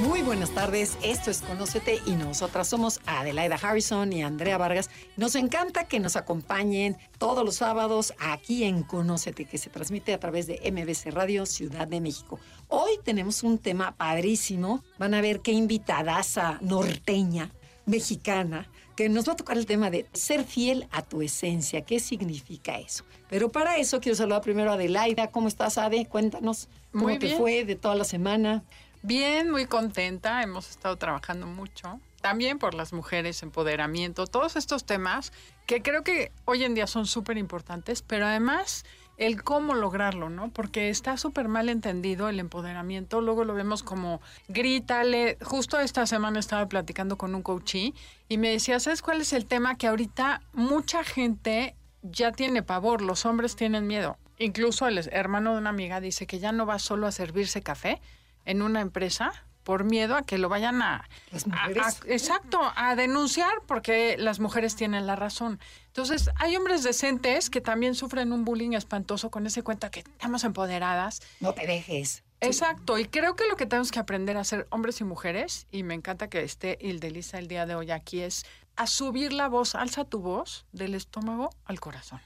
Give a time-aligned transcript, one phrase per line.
[0.00, 4.90] Muy buenas tardes, esto es Conócete y nosotras somos Adelaida Harrison y Andrea Vargas.
[5.16, 10.18] Nos encanta que nos acompañen todos los sábados aquí en Conócete, que se transmite a
[10.18, 12.40] través de MBC Radio Ciudad de México.
[12.68, 14.82] Hoy tenemos un tema padrísimo.
[14.98, 17.52] Van a ver qué invitadaza norteña,
[17.86, 21.82] mexicana, que nos va a tocar el tema de ser fiel a tu esencia.
[21.82, 23.04] ¿Qué significa eso?
[23.28, 25.28] Pero para eso quiero saludar primero a Adelaida.
[25.30, 26.06] ¿Cómo estás, Ade?
[26.06, 28.64] Cuéntanos cómo Muy te fue de toda la semana.
[29.06, 30.42] Bien, muy contenta.
[30.42, 32.00] Hemos estado trabajando mucho.
[32.22, 35.30] También por las mujeres, empoderamiento, todos estos temas
[35.66, 38.86] que creo que hoy en día son súper importantes, pero además
[39.18, 40.50] el cómo lograrlo, ¿no?
[40.52, 43.20] Porque está súper mal entendido el empoderamiento.
[43.20, 45.36] Luego lo vemos como grítale.
[45.42, 47.92] Justo esta semana estaba platicando con un coachí
[48.30, 49.76] y me decía, ¿sabes cuál es el tema?
[49.76, 54.16] Que ahorita mucha gente ya tiene pavor, los hombres tienen miedo.
[54.38, 58.00] Incluso el hermano de una amiga dice que ya no va solo a servirse café
[58.44, 61.82] en una empresa por miedo a que lo vayan a, Las mujeres.
[61.82, 65.58] a- exacto, a denunciar porque las mujeres tienen la razón.
[65.86, 70.44] Entonces, hay hombres decentes que también sufren un bullying espantoso con ese cuenta que estamos
[70.44, 71.22] empoderadas.
[71.40, 72.22] No te dejes.
[72.40, 75.82] Exacto, y creo que lo que tenemos que aprender a ser hombres y mujeres, y
[75.82, 78.44] me encanta que esté Ildelisa el día de hoy aquí, es
[78.76, 82.20] a subir la voz, alza tu voz del estómago al corazón.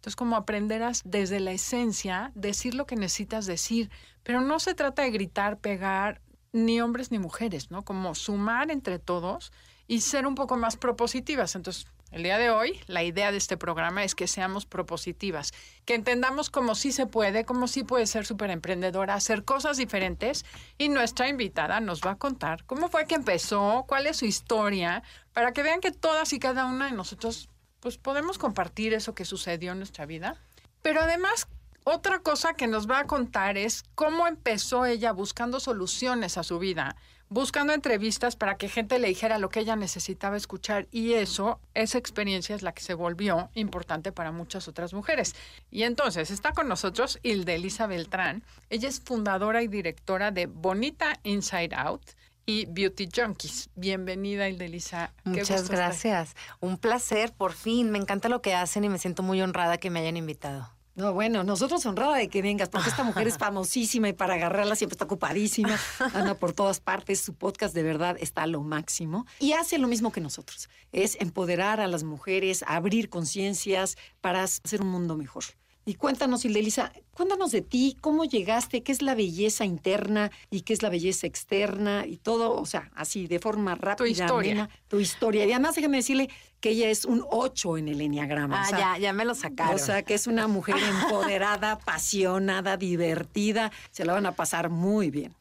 [0.00, 3.90] Entonces, como aprenderás desde la esencia, decir lo que necesitas decir,
[4.22, 7.84] pero no se trata de gritar, pegar, ni hombres ni mujeres, ¿no?
[7.84, 9.52] Como sumar entre todos
[9.86, 11.54] y ser un poco más propositivas.
[11.54, 15.52] Entonces, el día de hoy, la idea de este programa es que seamos propositivas,
[15.84, 20.46] que entendamos cómo sí se puede, cómo sí puede ser súper emprendedora, hacer cosas diferentes.
[20.78, 25.02] Y nuestra invitada nos va a contar cómo fue que empezó, cuál es su historia,
[25.34, 29.24] para que vean que todas y cada una de nosotros, pues podemos compartir eso que
[29.24, 30.36] sucedió en nuestra vida.
[30.82, 31.48] Pero además,
[31.84, 36.58] otra cosa que nos va a contar es cómo empezó ella buscando soluciones a su
[36.58, 36.94] vida,
[37.30, 41.96] buscando entrevistas para que gente le dijera lo que ella necesitaba escuchar y eso, esa
[41.96, 45.34] experiencia es la que se volvió importante para muchas otras mujeres.
[45.70, 48.42] Y entonces está con nosotros Hilde Elisa Beltrán.
[48.68, 52.02] Ella es fundadora y directora de Bonita Inside Out
[52.50, 53.70] y Beauty Junkies.
[53.76, 55.12] Bienvenida Hilde Elisa.
[55.24, 56.34] Qué Muchas estar- gracias.
[56.58, 57.90] Un placer, por fin.
[57.90, 60.68] Me encanta lo que hacen y me siento muy honrada que me hayan invitado.
[60.96, 64.74] No, bueno, nosotros honrada de que vengas, porque esta mujer es famosísima y para agarrarla
[64.74, 65.78] siempre está ocupadísima,
[66.14, 69.86] anda por todas partes, su podcast de verdad está a lo máximo y hace lo
[69.86, 75.44] mismo que nosotros, es empoderar a las mujeres, abrir conciencias para hacer un mundo mejor.
[75.90, 80.72] Y cuéntanos, Elisa, cuéntanos de ti, cómo llegaste, qué es la belleza interna y qué
[80.72, 84.08] es la belleza externa y todo, o sea, así de forma rápida.
[84.08, 84.52] historia.
[84.52, 85.44] amena, tu historia.
[85.46, 86.30] Y además déjame decirle
[86.60, 88.60] que ella es un 8 en el enneagrama.
[88.60, 89.74] Ah, o sea, ya, ya me lo sacaron.
[89.74, 93.72] o sea, que es una mujer empoderada, apasionada, divertida.
[93.90, 95.34] Se la van a pasar muy bien.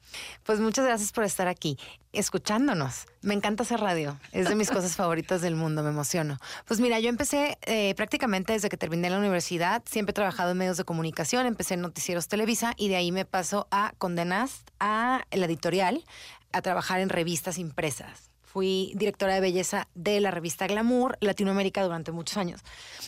[0.44, 1.78] Pues muchas gracias por estar aquí,
[2.14, 3.06] escuchándonos.
[3.22, 4.20] Me encanta hacer radio.
[4.32, 6.40] Es de mis cosas favoritas del mundo, me emociono.
[6.66, 9.84] Pues mira, yo empecé eh, prácticamente desde que terminé la universidad.
[9.86, 13.26] Siempre he trabajado en medios de comunicación, empecé en Noticieros Televisa y de ahí me
[13.26, 16.04] paso a Condenas, a la editorial,
[16.52, 18.29] a trabajar en revistas impresas.
[18.52, 22.62] Fui directora de belleza de la revista Glamour Latinoamérica durante muchos años.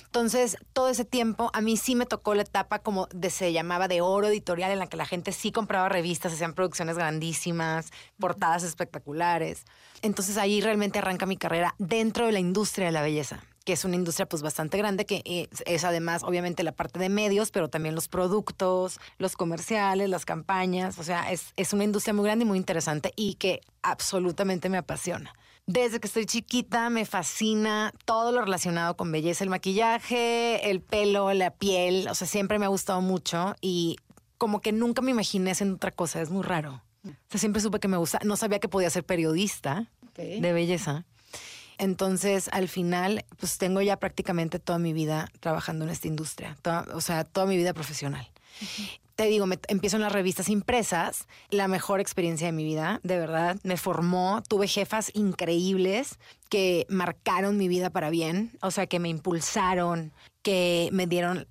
[0.06, 3.88] Entonces, todo ese tiempo a mí sí me tocó la etapa como de se llamaba
[3.88, 8.62] de oro editorial en la que la gente sí compraba revistas, hacían producciones grandísimas, portadas
[8.62, 9.66] espectaculares.
[10.04, 13.86] Entonces ahí realmente arranca mi carrera dentro de la industria de la belleza que es
[13.86, 17.70] una industria pues bastante grande, que es, es además obviamente la parte de medios, pero
[17.70, 22.46] también los productos, los comerciales, las campañas, o sea, es, es una industria muy grande
[22.46, 25.34] y muy interesante y que absolutamente me apasiona.
[25.68, 31.32] Desde que estoy chiquita me fascina todo lo relacionado con belleza, el maquillaje, el pelo,
[31.34, 33.98] la piel, o sea, siempre me ha gustado mucho y
[34.38, 36.82] como que nunca me imaginé haciendo otra cosa, es muy raro.
[37.04, 41.06] O sea, siempre supe que me gusta, no sabía que podía ser periodista de belleza.
[41.82, 46.86] Entonces, al final, pues tengo ya prácticamente toda mi vida trabajando en esta industria, toda-
[46.94, 48.30] o sea, toda mi vida profesional.
[49.16, 53.18] Te digo, me, empiezo en las revistas impresas, la mejor experiencia de mi vida, de
[53.18, 56.20] verdad, me formó, tuve jefas increíbles
[56.50, 60.12] que marcaron mi vida para bien, o sea, que me impulsaron,
[60.44, 61.48] que me dieron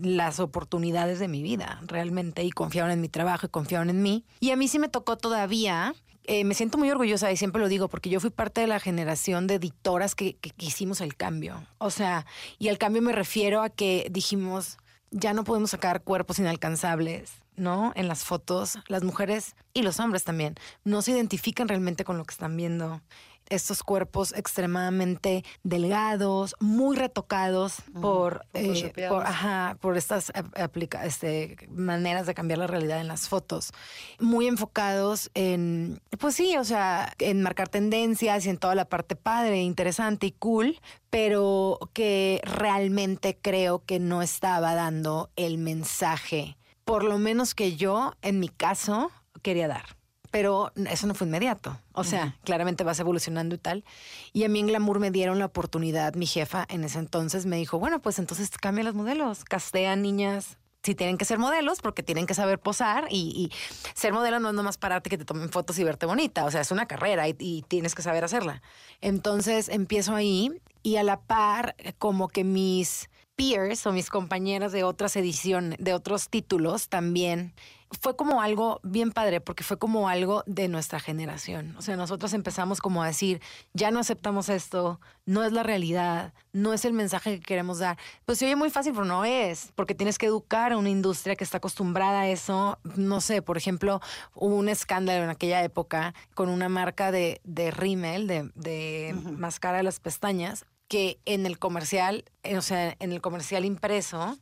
[0.00, 4.24] las oportunidades de mi vida realmente y confiaron en mi trabajo y confiaron en mí.
[4.40, 5.94] Y a mí sí me tocó todavía
[6.28, 8.78] eh, me siento muy orgullosa y siempre lo digo porque yo fui parte de la
[8.80, 11.66] generación de editoras que, que- que hicimos el cambio.
[11.78, 12.26] O sea,
[12.58, 14.76] y al cambio me refiero a que dijimos,
[15.10, 17.92] ya no podemos sacar cuerpos inalcanzables, ¿no?
[17.96, 20.54] En las fotos, las mujeres y los hombres también
[20.84, 23.00] no se identifican realmente con lo que están viendo
[23.50, 32.26] estos cuerpos extremadamente delgados, muy retocados por, eh, por, ajá, por estas aplica este, maneras
[32.26, 33.72] de cambiar la realidad en las fotos,
[34.18, 39.16] muy enfocados en, pues sí, o sea, en marcar tendencias y en toda la parte
[39.16, 40.80] padre, interesante y cool,
[41.10, 48.14] pero que realmente creo que no estaba dando el mensaje, por lo menos que yo,
[48.22, 49.10] en mi caso,
[49.42, 49.97] quería dar
[50.30, 51.78] pero eso no fue inmediato.
[51.92, 53.84] O sea, claramente vas evolucionando y tal.
[54.32, 57.56] Y a mí en Glamour me dieron la oportunidad, mi jefa en ese entonces me
[57.56, 60.58] dijo, bueno, pues entonces cambia los modelos, castean niñas.
[60.84, 63.50] Si tienen que ser modelos, porque tienen que saber posar y,
[63.94, 66.44] ser modelo no es nomás pararte que te tomen fotos y verte bonita.
[66.44, 68.62] O sea, es una carrera y, y tienes que saber hacerla.
[69.00, 70.52] Entonces empiezo ahí
[70.82, 75.94] y a la par, como que mis peers o mis compañeras de otras ediciones, de
[75.94, 77.54] otros títulos también
[78.00, 81.74] fue como algo bien padre porque fue como algo de nuestra generación.
[81.78, 83.40] O sea, nosotros empezamos como a decir,
[83.72, 87.96] ya no aceptamos esto, no es la realidad, no es el mensaje que queremos dar.
[88.24, 91.36] Pues se oye muy fácil, pero no es, porque tienes que educar a una industria
[91.36, 92.78] que está acostumbrada a eso.
[92.96, 94.00] No sé, por ejemplo,
[94.34, 99.78] hubo un escándalo en aquella época con una marca de, de rímel, de, de máscara
[99.78, 102.24] de las pestañas, que en el comercial,
[102.56, 104.38] o sea, en el comercial impreso,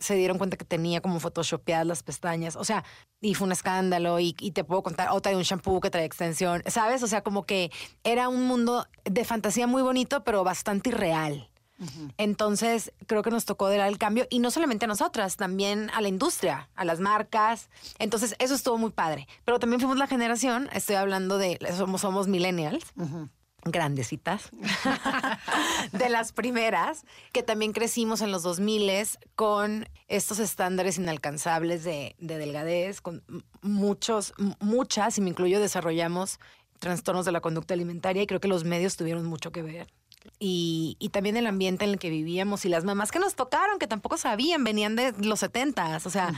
[0.00, 2.56] se dieron cuenta que tenía como photoshopeadas las pestañas.
[2.56, 2.84] O sea,
[3.20, 6.62] y fue un escándalo y, te puedo contar otra de un shampoo que trae extensión,
[6.66, 7.02] ¿sabes?
[7.02, 7.70] O sea, como que
[8.02, 11.46] era un mundo de fantasía muy bonito, pero bastante irreal.
[12.18, 16.02] Entonces, creo que nos tocó dar el cambio y no solamente a nosotras, también a
[16.02, 17.70] la industria, a las marcas.
[17.98, 19.26] Entonces, eso estuvo muy padre.
[19.46, 22.84] Pero también fuimos la generación, estoy hablando de, somos, somos millennials
[23.64, 24.50] grandecitas,
[25.92, 28.90] de las primeras, que también crecimos en los 2000
[29.34, 33.22] con estos estándares inalcanzables de, de delgadez, con
[33.62, 36.38] muchos, muchas, y me incluyo, desarrollamos
[36.78, 39.86] trastornos de la conducta alimentaria y creo que los medios tuvieron mucho que ver
[40.38, 43.78] y, y, también el ambiente en el que vivíamos y las mamás que nos tocaron,
[43.78, 46.32] que tampoco sabían, venían de los setentas, o sea...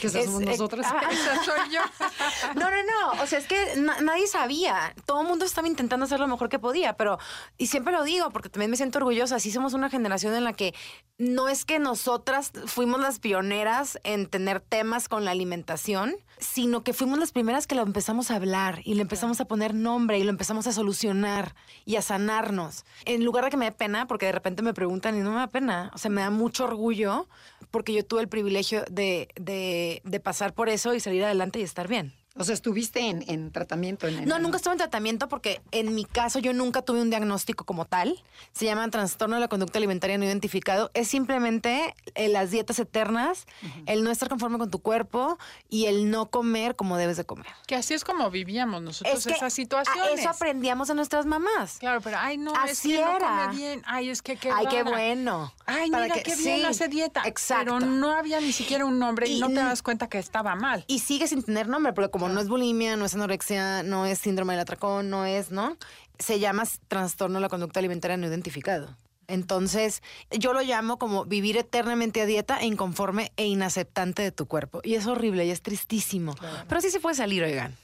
[0.00, 0.86] Que somos nosotras.
[1.10, 1.80] esa soy yo.
[2.54, 6.20] no, no, no, o sea, es que nadie sabía, todo el mundo estaba intentando hacer
[6.20, 7.18] lo mejor que podía, pero,
[7.58, 10.52] y siempre lo digo, porque también me siento orgullosa, sí somos una generación en la
[10.52, 10.74] que
[11.18, 16.92] no es que nosotras fuimos las pioneras en tener temas con la alimentación, sino que
[16.92, 20.24] fuimos las primeras que lo empezamos a hablar y le empezamos a poner nombre y
[20.24, 21.54] lo empezamos a solucionar
[21.84, 25.16] y a sanarnos en lugar de que me dé pena, porque de repente me preguntan
[25.16, 27.28] y no me da pena, o sea, me da mucho orgullo
[27.70, 31.62] porque yo tuve el privilegio de, de, de pasar por eso y salir adelante y
[31.62, 32.14] estar bien.
[32.36, 34.08] O sea, ¿estuviste en, tratamiento?
[34.08, 37.64] En, no, nunca estuve en tratamiento porque en mi caso yo nunca tuve un diagnóstico
[37.64, 38.22] como tal.
[38.52, 40.90] Se llama trastorno de la conducta alimentaria no identificado.
[40.94, 43.46] Es simplemente eh, las dietas eternas,
[43.86, 45.38] el no estar conforme con tu cuerpo
[45.68, 47.46] y el no comer como debes de comer.
[47.66, 50.20] Que así es como vivíamos nosotros esas situaciones.
[50.20, 51.78] Eso aprendíamos de nuestras mamás.
[51.78, 53.82] Claro, pero ay, no, así es que no come bien.
[53.86, 55.52] Ay, es que qué Ay, qué bueno.
[55.66, 57.22] Ay, mira qué bien hace dieta.
[57.26, 57.76] Exacto.
[57.78, 60.84] Pero no había ni siquiera un nombre y, no te das cuenta que estaba mal.
[60.86, 64.18] Y sigue sin tener nombre, porque como no es bulimia, no es anorexia, no es
[64.18, 65.76] síndrome del atracón, no es, ¿no?
[66.18, 68.96] Se llama trastorno de la conducta alimentaria no identificado.
[69.28, 74.46] Entonces, yo lo llamo como vivir eternamente a dieta e inconforme e inaceptante de tu
[74.46, 74.80] cuerpo.
[74.82, 76.34] Y es horrible y es tristísimo.
[76.68, 77.76] Pero sí se puede salir, oigan.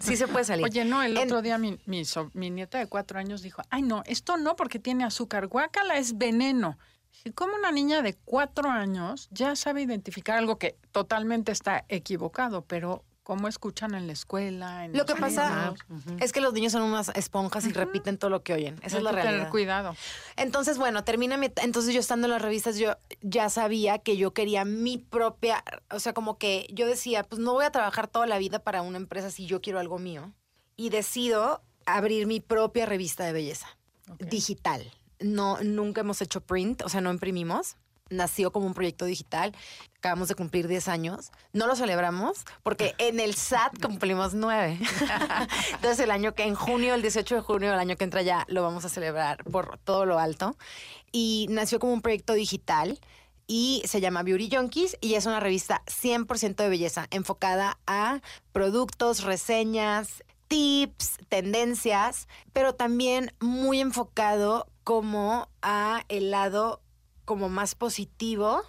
[0.00, 0.16] Sí.
[0.16, 0.64] se puede salir.
[0.64, 2.02] Oye, no, el otro día mi, mi,
[2.34, 6.16] mi, nieta de cuatro años dijo, ay no, esto no porque tiene azúcar, guácala es
[6.16, 6.78] veneno.
[7.24, 12.64] Y como una niña de cuatro años ya sabe identificar algo que totalmente está equivocado,
[12.64, 14.84] pero cómo escuchan en la escuela.
[14.84, 15.74] En lo que pasa
[16.20, 18.78] es que los niños son unas esponjas y repiten todo lo que oyen.
[18.82, 19.34] Esa es la realidad.
[19.34, 19.96] Tener cuidado.
[20.36, 24.32] Entonces, bueno, termina mi, entonces yo estando en las revistas, yo ya sabía que yo
[24.32, 28.26] quería mi propia, o sea, como que yo decía, pues no voy a trabajar toda
[28.26, 30.32] la vida para una empresa si yo quiero algo mío.
[30.76, 33.76] Y decido abrir mi propia revista de belleza
[34.18, 34.90] digital.
[35.20, 37.76] No, nunca hemos hecho print, o sea, no imprimimos
[38.10, 39.54] nació como un proyecto digital.
[39.96, 41.30] Acabamos de cumplir 10 años.
[41.52, 44.78] No lo celebramos porque en el SAT cumplimos 9.
[45.74, 48.44] Entonces el año que en junio, el 18 de junio, el año que entra ya,
[48.48, 50.56] lo vamos a celebrar por todo lo alto.
[51.12, 53.00] Y nació como un proyecto digital
[53.46, 58.20] y se llama Beauty Junkies y es una revista 100% de belleza enfocada a
[58.52, 66.80] productos, reseñas, tips, tendencias, pero también muy enfocado como a el lado
[67.30, 68.60] como más positivo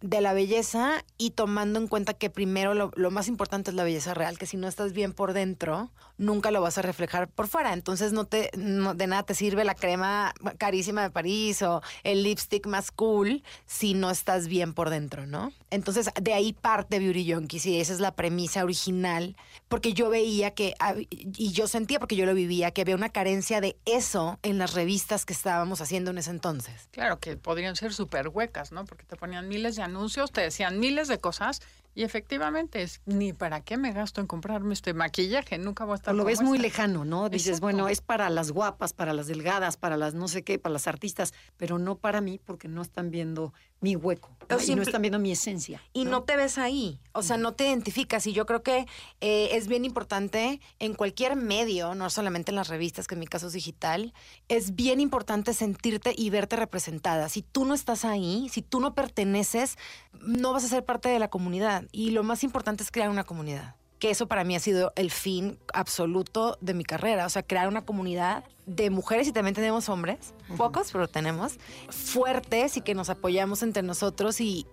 [0.00, 3.84] de la belleza y tomando en cuenta que primero lo, lo, más importante es la
[3.84, 7.48] belleza real, que si no estás bien por dentro, nunca lo vas a reflejar por
[7.48, 7.72] fuera.
[7.72, 12.66] Entonces no te de nada te sirve la crema carísima de París o el lipstick
[12.66, 15.52] más cool si no estás bien por dentro, ¿no?
[15.70, 19.36] Entonces de ahí parte Beauty Junkies y esa es la premisa original,
[19.68, 20.74] porque yo veía que,
[21.10, 24.74] y yo sentía porque yo lo vivía, que había una carencia de eso en las
[24.74, 26.88] revistas que estábamos haciendo en ese entonces.
[26.92, 28.84] Claro, que podrían ser súper huecas, ¿no?
[28.84, 31.60] Porque te ponían miles de anuncios, te decían miles de cosas
[31.96, 35.96] y efectivamente es ni para qué me gasto en comprarme este maquillaje, nunca voy a
[35.96, 36.14] estar.
[36.14, 37.30] lo ves muy lejano, ¿no?
[37.30, 40.74] Dices, bueno, es para las guapas, para las delgadas, para las no sé qué, para
[40.74, 44.36] las artistas, pero no para mí porque no están viendo mi hueco
[44.66, 45.82] y no están viendo mi esencia.
[45.92, 46.22] Y ¿no?
[46.22, 48.26] te ves ahí, o sea, no te identificas.
[48.26, 48.86] Y yo creo que
[49.20, 53.26] eh, es bien importante en cualquier medio, no solamente en las revistas, que en mi
[53.26, 54.12] caso es digital,
[54.48, 57.28] es bien importante sentirte y verte representada.
[57.28, 59.78] Si tú no estás ahí, si tú no perteneces,
[60.20, 61.85] no vas a ser parte de la comunidad.
[61.92, 65.10] Y lo más importante es crear una comunidad que eso para mí ha sido el
[65.10, 69.88] fin absoluto de mi carrera, o sea, crear una comunidad de mujeres y también tenemos
[69.88, 74.66] hombres, pocos, pero tenemos, fuertes y que nos apoyamos entre nosotros y,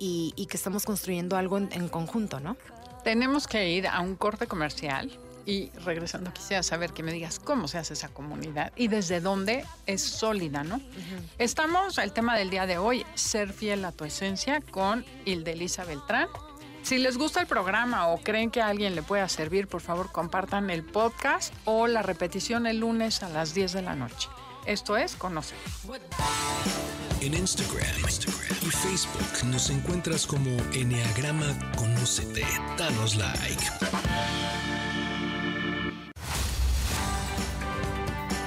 [0.49, 2.57] que estamos construyendo algo en, conjunto, ¿no?
[3.03, 5.11] Tenemos que ir a un corte comercial
[5.45, 9.65] y regresando quisiera saber que me digas cómo se hace esa comunidad y desde dónde
[9.85, 10.81] es sólida, ¿no?
[11.37, 16.27] Estamos, el tema del día de hoy, ser fiel a tu esencia con Hildelisa Beltrán.
[16.83, 20.11] Si les gusta el programa o creen que a alguien le pueda servir, por favor
[20.11, 24.27] compartan el podcast o la repetición el lunes a las 10 de la noche.
[24.65, 25.55] Esto es Conoce.
[27.21, 27.85] En Instagram,
[28.61, 32.45] y Facebook nos encuentras como Enneagrama Conócete.
[32.77, 33.63] Danos like.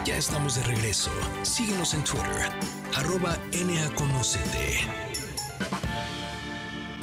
[0.04, 1.10] Ya estamos de regreso.
[1.42, 2.52] Síguenos en Twitter,
[2.94, 5.25] arroba NAConocete.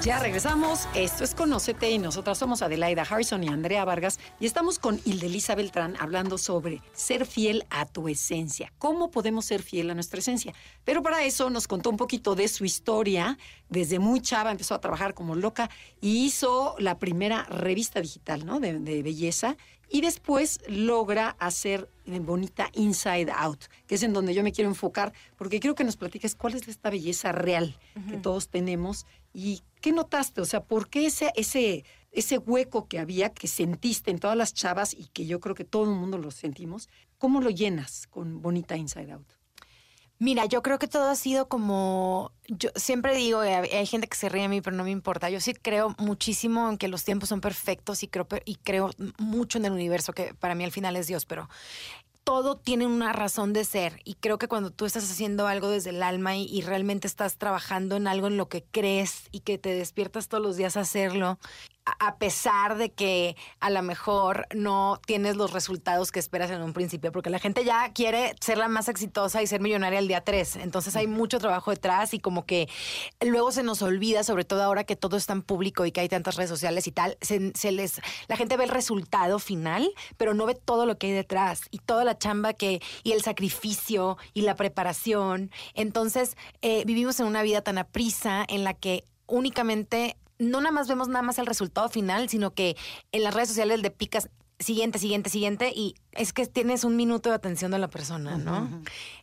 [0.04, 0.90] Ya regresamos.
[0.96, 5.56] Esto es Conócete y nosotras somos Adelaida Harrison y Andrea Vargas y estamos con Hildelisa
[5.56, 8.74] Beltrán hablando sobre ser fiel a tu esencia.
[8.80, 10.54] ¿Cómo podemos ser fiel a nuestra esencia?
[10.84, 13.38] Pero para eso nos contó un poquito de su historia.
[13.74, 15.68] Desde muy chava empezó a trabajar como loca
[16.00, 18.60] y hizo la primera revista digital ¿no?
[18.60, 19.58] de, de belleza
[19.90, 25.14] y después logra hacer bonita Inside Out, que es en donde yo me quiero enfocar,
[25.38, 27.78] porque quiero que nos platiques cuál es esta belleza real
[28.10, 33.00] que todos tenemos y qué notaste, o sea, por qué ese, ese, ese hueco que
[33.00, 36.18] había, que sentiste en todas las chavas y que yo creo que todo el mundo
[36.18, 39.43] lo sentimos, ¿cómo lo llenas con bonita Inside Out?
[40.24, 44.30] Mira, yo creo que todo ha sido como, yo siempre digo, hay gente que se
[44.30, 45.30] ríe a mí, pero no me importa.
[45.30, 49.58] Yo sí creo muchísimo en que los tiempos son perfectos y creo, y creo mucho
[49.58, 51.50] en el universo, que para mí al final es Dios, pero
[52.24, 55.90] todo tiene una razón de ser y creo que cuando tú estás haciendo algo desde
[55.90, 59.76] el alma y, realmente estás trabajando en algo en lo que crees y que te
[59.76, 61.38] despiertas todos los días a hacerlo
[61.86, 66.74] a pesar de que a lo mejor no tienes los resultados que esperas en un
[66.74, 70.22] principio, porque la gente ya quiere ser la más exitosa y ser millonaria el día
[70.22, 70.58] 3.
[70.58, 72.70] Entonces hay mucho trabajo detrás y como que
[73.22, 76.10] luego se nos olvida, sobre todo ahora que todo es tan público y que hay
[76.10, 80.46] tantas redes sociales y tal, se, les, la gente ve el resultado final, pero no
[80.46, 84.42] ve todo lo que hay detrás y toda la chamba que, y el sacrificio y
[84.42, 85.52] la preparación.
[85.74, 90.88] Entonces eh, vivimos en una vida tan aprisa en la que únicamente no nada más
[90.88, 92.76] vemos nada más el resultado final, sino que
[93.12, 97.30] en las redes sociales de picas siguiente, siguiente, siguiente, y es que tienes un minuto
[97.30, 98.70] de atención de la persona, ¿no?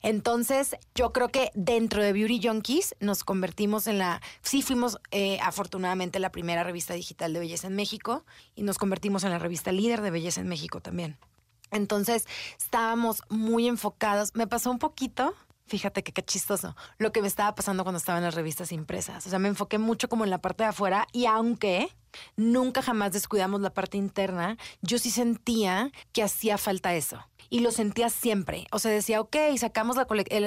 [0.03, 5.39] Entonces, yo creo que dentro de Beauty Junkies nos convertimos en la, sí fuimos eh,
[5.43, 8.25] afortunadamente la primera revista digital de belleza en México
[8.55, 11.17] y nos convertimos en la revista líder de belleza en México también.
[11.71, 12.27] Entonces,
[12.59, 14.35] estábamos muy enfocados.
[14.35, 15.35] Me pasó un poquito
[15.71, 19.25] Fíjate que qué chistoso lo que me estaba pasando cuando estaba en las revistas impresas.
[19.25, 21.95] O sea, me enfoqué mucho como en la parte de afuera y aunque
[22.35, 27.25] nunca jamás descuidamos la parte interna, yo sí sentía que hacía falta eso.
[27.51, 28.67] Y lo sentía siempre.
[28.73, 29.97] O sea, decía, ok, sacamos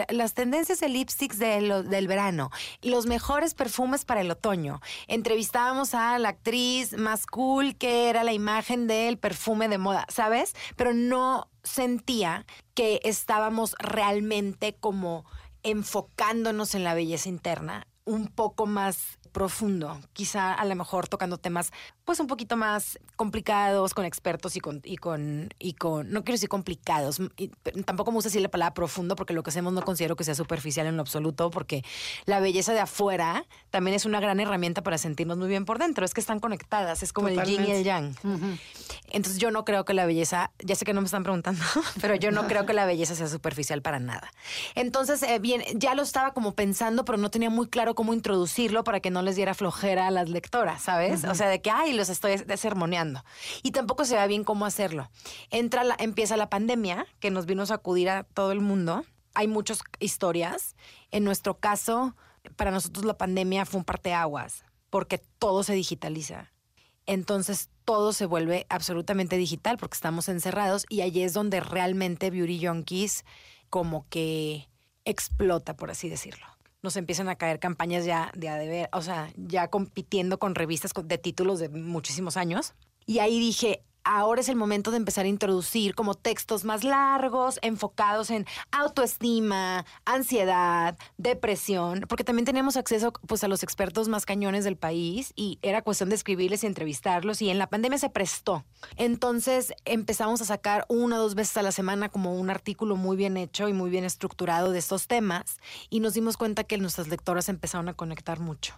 [0.10, 2.52] las tendencias de lipsticks del verano,
[2.82, 4.82] los mejores perfumes para el otoño.
[5.08, 10.54] Entrevistábamos a la actriz más cool que era la imagen del perfume de moda, ¿sabes?
[10.76, 15.26] Pero no sentía que estábamos realmente como
[15.64, 21.72] enfocándonos en la belleza interna un poco más profundo, quizá a lo mejor tocando temas
[22.06, 26.36] pues un poquito más complicados con expertos y con y con y con no quiero
[26.36, 27.20] decir complicados,
[27.86, 30.36] tampoco me gusta decir la palabra profundo porque lo que hacemos no considero que sea
[30.36, 31.84] superficial en lo absoluto porque
[32.26, 36.06] la belleza de afuera también es una gran herramienta para sentirnos muy bien por dentro,
[36.06, 38.16] es que están conectadas, es como el yin y el yang.
[39.10, 41.64] Entonces yo no creo que la belleza, ya sé que no me están preguntando,
[42.02, 44.32] pero yo no creo que la belleza sea superficial para nada.
[44.76, 48.84] Entonces, eh, bien, ya lo estaba como pensando, pero no tenía muy claro cómo introducirlo
[48.84, 51.24] para que no les diera flojera a las lectoras, ¿sabes?
[51.24, 53.24] O sea, de que, ay, los estoy sermoneando.
[53.64, 55.10] Y tampoco se ve bien cómo hacerlo.
[55.50, 59.06] Entra la, empieza la pandemia, que nos vino a sacudir a todo el mundo.
[59.34, 60.76] Hay muchas historias.
[61.12, 62.16] En nuestro caso,
[62.56, 66.52] para nosotros la pandemia fue un parteaguas, porque todo se digitaliza.
[67.06, 72.66] Entonces todo se vuelve absolutamente digital porque estamos encerrados y allí es donde realmente Beauty
[72.66, 73.26] Junkies
[73.70, 74.70] como que
[75.06, 76.46] explota, por así decirlo.
[76.84, 80.92] Nos empiezan a caer campañas ya de a deber, o sea, ya compitiendo con revistas
[81.04, 82.76] de títulos de muchísimos años.
[83.06, 87.60] Y ahí dije, ahora es el momento de empezar a introducir como textos más largos,
[87.62, 94.64] enfocados en autoestima, ansiedad, depresión, porque también tenemos acceso pues a los expertos más cañones
[94.64, 98.64] del país y era cuestión de escribirles y entrevistarlos y en la pandemia se prestó.
[98.98, 103.18] Entonces empezamos a sacar una o dos veces a la semana como un artículo muy
[103.18, 105.58] bien hecho y muy bien estructurado de estos temas
[105.90, 108.76] y nos dimos cuenta que nuestras lectoras empezaron a conectar mucho.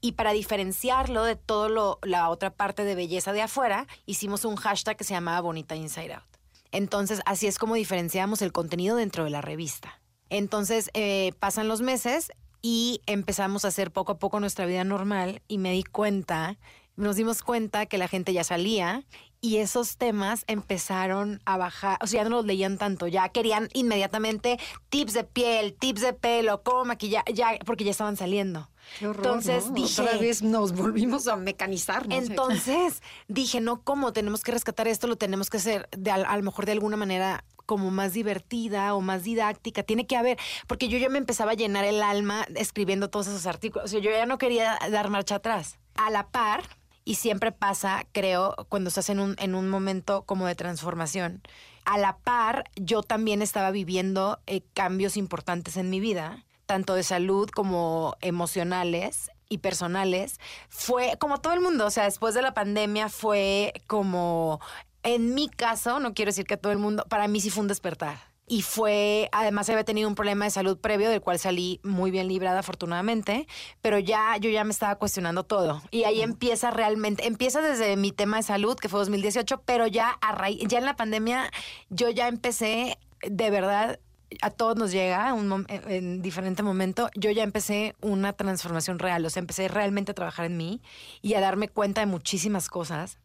[0.00, 4.56] Y para diferenciarlo de todo lo, la otra parte de belleza de afuera, hicimos un
[4.68, 6.24] hashtag que se llamaba Bonita Inside Out.
[6.72, 10.00] Entonces, así es como diferenciamos el contenido dentro de la revista.
[10.28, 15.42] Entonces, eh, pasan los meses y empezamos a hacer poco a poco nuestra vida normal
[15.48, 16.58] y me di cuenta,
[16.96, 19.04] nos dimos cuenta que la gente ya salía
[19.40, 23.68] y esos temas empezaron a bajar, o sea, ya no los leían tanto, ya querían
[23.72, 28.68] inmediatamente tips de piel, tips de pelo, cómo maquillar, ya, porque ya estaban saliendo.
[29.00, 32.06] entonces dije, otra vez nos volvimos a mecanizar.
[32.10, 34.12] Entonces dije, no, ¿cómo?
[34.12, 37.44] Tenemos que rescatar esto, lo tenemos que hacer de, a, lo mejor de alguna manera
[37.64, 39.82] como más divertida o más didáctica.
[39.82, 43.46] Tiene que haber, porque yo ya me empezaba a llenar el alma escribiendo todos esos
[43.46, 43.84] artículos.
[43.84, 45.78] O sea, yo ya no quería dar marcha atrás.
[45.94, 46.62] A la par,
[47.08, 51.40] y siempre pasa, creo, cuando estás en un, en un momento como de transformación.
[51.86, 57.02] A la par, yo también estaba viviendo eh, cambios importantes en mi vida, tanto de
[57.02, 60.38] salud como emocionales y personales.
[60.68, 64.60] Fue como todo el mundo, o sea, después de la pandemia fue como,
[65.02, 67.68] en mi caso, no quiero decir que todo el mundo, para mí sí fue un
[67.68, 72.10] despertar y fue, además había tenido un problema de salud previo del cual salí muy
[72.10, 73.46] bien librada afortunadamente,
[73.82, 78.12] pero ya yo ya me estaba cuestionando todo y ahí empieza realmente, empieza desde mi
[78.12, 81.50] tema de salud que fue 2018, pero ya a raíz, ya en la pandemia
[81.90, 83.98] yo ya empecé de verdad
[84.42, 87.10] a todos nos llega un en diferente momento.
[87.14, 90.82] Yo ya empecé una transformación real, o sea, empecé realmente a trabajar en mí
[91.22, 93.18] y a darme cuenta de muchísimas cosas.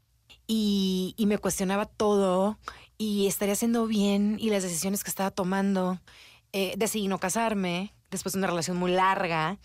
[0.47, 2.57] Y, y me cuestionaba todo
[2.97, 5.99] y estaría haciendo bien y las decisiones que estaba tomando.
[6.51, 9.57] Eh, decidí no casarme después de una relación muy larga.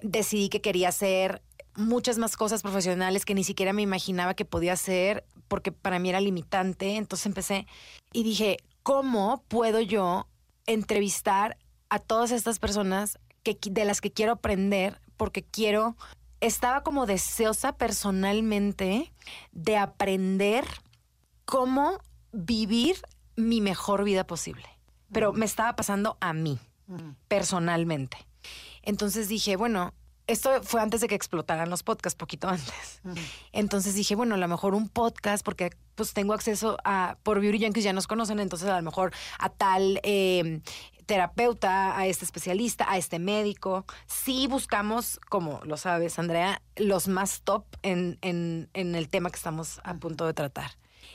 [0.00, 1.42] Decidí que quería hacer
[1.76, 6.10] muchas más cosas profesionales que ni siquiera me imaginaba que podía hacer porque para mí
[6.10, 6.96] era limitante.
[6.96, 7.66] Entonces empecé
[8.12, 10.28] y dije, ¿cómo puedo yo
[10.66, 11.56] entrevistar
[11.88, 15.96] a todas estas personas que, de las que quiero aprender porque quiero,
[16.40, 19.12] estaba como deseosa personalmente
[19.52, 20.64] de aprender
[21.44, 21.98] cómo
[22.34, 22.96] vivir
[23.36, 24.68] mi mejor vida posible.
[25.12, 26.58] Pero me estaba pasando a mí,
[27.28, 28.16] personalmente.
[28.82, 29.94] Entonces dije, bueno,
[30.26, 33.00] esto fue antes de que explotaran los podcasts, poquito antes.
[33.52, 37.58] Entonces dije, bueno, a lo mejor un podcast, porque pues tengo acceso a, por Beauty
[37.58, 40.62] Yankees ya nos conocen, entonces a lo mejor a tal em,
[41.06, 43.84] terapeuta, a este especialista, a este médico.
[44.06, 49.80] Sí buscamos, como lo sabes, Andrea, los más top en, en el tema que estamos
[49.84, 50.72] a punto de tratar.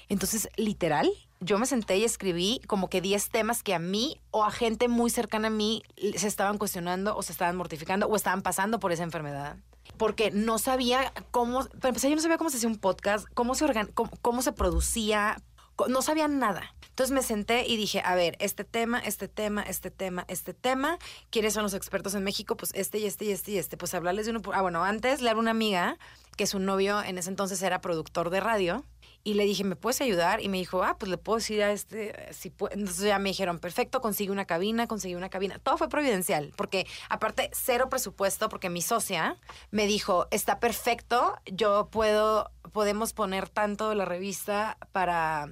[0.07, 1.09] Entonces, literal,
[1.41, 4.87] yo me senté y escribí como que 10 temas que a mí o a gente
[4.87, 5.83] muy cercana a mí
[6.15, 9.57] se estaban cuestionando o se estaban mortificando o estaban pasando por esa enfermedad.
[9.97, 13.55] Porque no sabía cómo, para empezar, yo no sabía cómo se hacía un podcast, cómo
[13.55, 15.41] se, organ, cómo, se producía,
[15.87, 16.75] no sabía nada.
[16.89, 20.99] Entonces me senté y dije, a ver, este tema, este tema, este tema, este tema,
[21.29, 22.57] ¿quiénes son los expertos en México?
[22.57, 23.77] Pues este y este y este y este.
[23.77, 24.41] Pues hablarles de uno.
[24.53, 25.97] Ah, bueno, antes le hablé a una amiga
[26.35, 28.83] que su novio en ese entonces era productor de radio
[29.23, 30.41] y le dije, ¿me puedes ayudar?
[30.41, 33.59] Y me dijo, ah, pues le puedo decir a este, si Entonces ya me dijeron,
[33.59, 35.59] perfecto, consigue una cabina, consigue una cabina.
[35.59, 39.37] Todo fue providencial, porque aparte, cero presupuesto, porque mi socia
[39.71, 45.49] me dijo, está perfecto, yo puedo, podemos poner tanto de la revista para,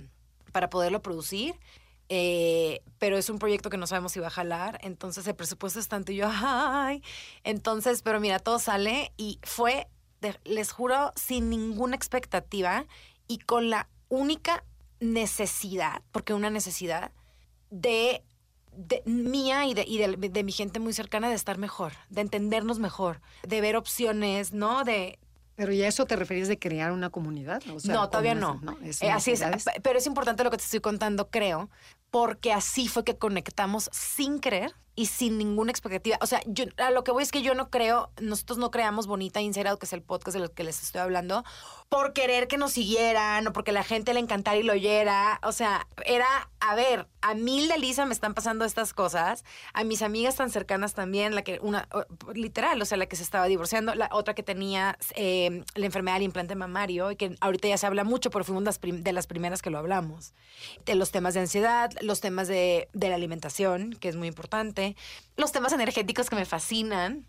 [0.51, 1.59] para poderlo producir.
[2.09, 5.77] Eh, pero es un proyecto que no sabemos si va a jalar, entonces el presupuesto
[5.77, 7.03] es tanto y yo, ay,
[7.43, 9.89] entonces, pero mira, todo sale y fue,
[10.45, 12.85] les juro, sin ninguna expectativa
[13.27, 14.63] y con la única
[14.99, 17.11] necesidad, porque una necesidad
[17.69, 18.23] de,
[19.05, 23.21] mía y, de, y de, mi gente muy cercana de estar mejor, de entendernos mejor,
[23.43, 24.83] de ver opciones, ¿no?
[24.83, 25.19] De,
[25.55, 27.63] pero ya eso te refieres de crear una comunidad?
[27.85, 28.61] no, todavía no.
[29.01, 29.43] Eh, así es,
[29.81, 31.69] pero es importante lo que te estoy contando, creo,
[32.11, 36.17] porque así fue que conectamos sin querer y sin ninguna expectativa.
[36.21, 39.05] O sea, yo, a lo que voy es que yo no creo, nosotros no creamos
[39.05, 41.45] Bonita Out, que es el podcast de lo que les estoy hablando,
[41.87, 45.39] por querer que nos siguieran o porque la gente le encantara y lo oyera.
[45.43, 46.25] O sea, era,
[46.59, 50.49] a ver, a mil de Lisa me están pasando estas cosas, a mis amigas tan
[50.49, 51.87] cercanas también, la que, una,
[52.33, 56.15] literal, o sea, la que se estaba divorciando, la otra que tenía eh, la enfermedad
[56.15, 59.27] del implante mamario y que ahorita ya se habla mucho, pero fuimos las de las
[59.27, 60.33] primeras que lo hablamos.
[60.85, 64.86] De los temas de ansiedad, los temas de, de la alimentación, que es muy importante,
[65.35, 67.27] los temas energéticos que me fascinan.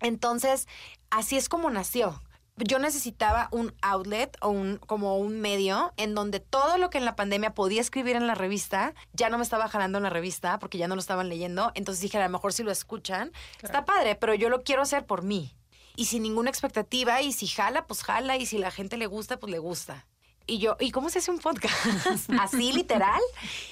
[0.00, 0.66] Entonces,
[1.10, 2.20] así es como nació.
[2.56, 7.04] Yo necesitaba un outlet o un, como un medio en donde todo lo que en
[7.04, 10.60] la pandemia podía escribir en la revista, ya no me estaba jalando en la revista
[10.60, 11.72] porque ya no lo estaban leyendo.
[11.74, 15.04] Entonces dije, a lo mejor si lo escuchan, está padre, pero yo lo quiero hacer
[15.04, 15.56] por mí.
[15.96, 19.38] Y sin ninguna expectativa, y si jala, pues jala, y si la gente le gusta,
[19.38, 20.06] pues le gusta.
[20.46, 21.74] Y yo, ¿y cómo se hace un podcast?
[22.40, 23.20] así literal.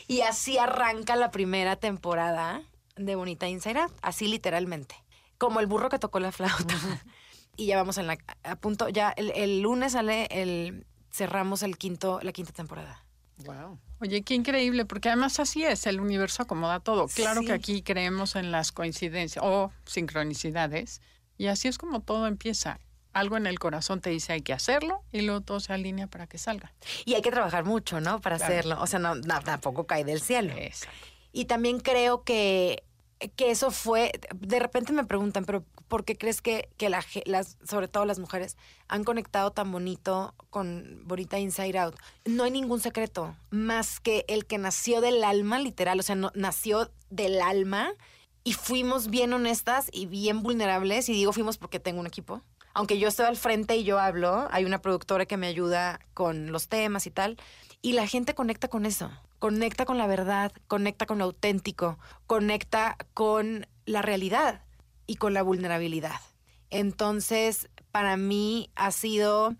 [0.08, 2.62] Y así arranca la primera temporada
[2.96, 4.94] de Bonita Inside Out, así literalmente.
[5.38, 6.74] Como el burro que tocó la flauta.
[7.56, 11.76] y ya vamos en la, a punto, ya el, el lunes sale el, cerramos el
[11.78, 13.04] quinto, la quinta temporada.
[13.44, 13.78] Wow.
[14.00, 17.08] Oye, qué increíble, porque además así es, el universo acomoda todo.
[17.08, 17.46] Claro Sí.
[17.46, 21.00] que aquí creemos en las coincidencias o sincronicidades,
[21.38, 22.78] y así es como todo empieza.
[23.12, 26.26] Algo en el corazón te dice hay que hacerlo y luego todo se alinea para
[26.26, 26.72] que salga.
[27.04, 28.20] Y hay que trabajar mucho, ¿no?
[28.20, 28.52] Para Claro.
[28.52, 28.80] hacerlo.
[28.80, 30.54] O sea, no, no, tampoco cae del cielo.
[30.56, 30.96] Exacto.
[31.32, 32.84] Y también creo que,
[33.36, 37.58] que eso fue, de repente me preguntan, pero ¿por qué crees que, que la, las,
[37.68, 38.56] sobre todo las mujeres,
[38.88, 41.96] han conectado tan bonito con Bonita Inside Out?
[42.24, 46.32] No hay ningún secreto, más que el que nació del alma, literal, o sea, no,
[46.34, 47.92] nació del alma
[48.44, 52.42] y fuimos bien honestas y bien vulnerables, y digo fuimos porque tengo un equipo.
[52.74, 56.52] Aunque yo estoy al frente y yo hablo, hay una productora que me ayuda con
[56.52, 57.36] los temas y tal,
[57.82, 59.10] y la gente conecta con eso,
[59.42, 64.62] conecta con la verdad, conecta con lo auténtico, conecta con la realidad
[65.08, 66.20] y con la vulnerabilidad.
[66.70, 69.56] Entonces, para mí ha sido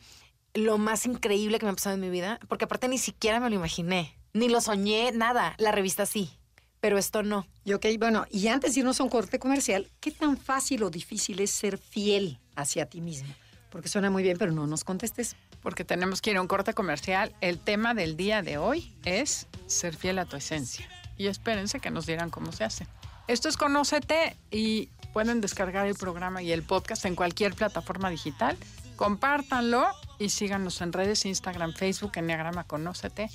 [0.55, 3.51] lo más increíble que me ha pasado en mi vida, porque aparte ni siquiera me
[3.51, 5.57] lo imaginé, ni lo soñé, nada.
[5.59, 6.31] La revista sí,
[6.79, 7.49] pero esto no.
[7.65, 10.91] Y ok, bueno, y antes de irnos a un corte comercial, ¿qué tan fácil o
[10.91, 13.35] difícil es ser fiel hacia ti mismo?
[13.73, 15.35] Porque suena muy bien, pero no nos contestes.
[15.63, 17.35] Porque tenemos que ir a un corte comercial.
[17.41, 20.87] El tema del día de hoy es ser fiel a tu esencia.
[21.17, 22.87] Y espérense que nos dirán cómo se hace.
[23.29, 28.59] Esto es Conócete y pueden descargar el programa y el podcast en cualquier plataforma digital.
[28.97, 29.87] Compártanlo
[30.19, 33.31] y síganos en redes, Instagram, Facebook, Enneagrama Conócete.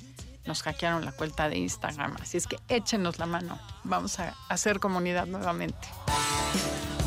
[0.46, 3.58] Nos hackearon la cuenta de Instagram, así es que échenos la mano.
[3.84, 5.88] Vamos a hacer comunidad nuevamente.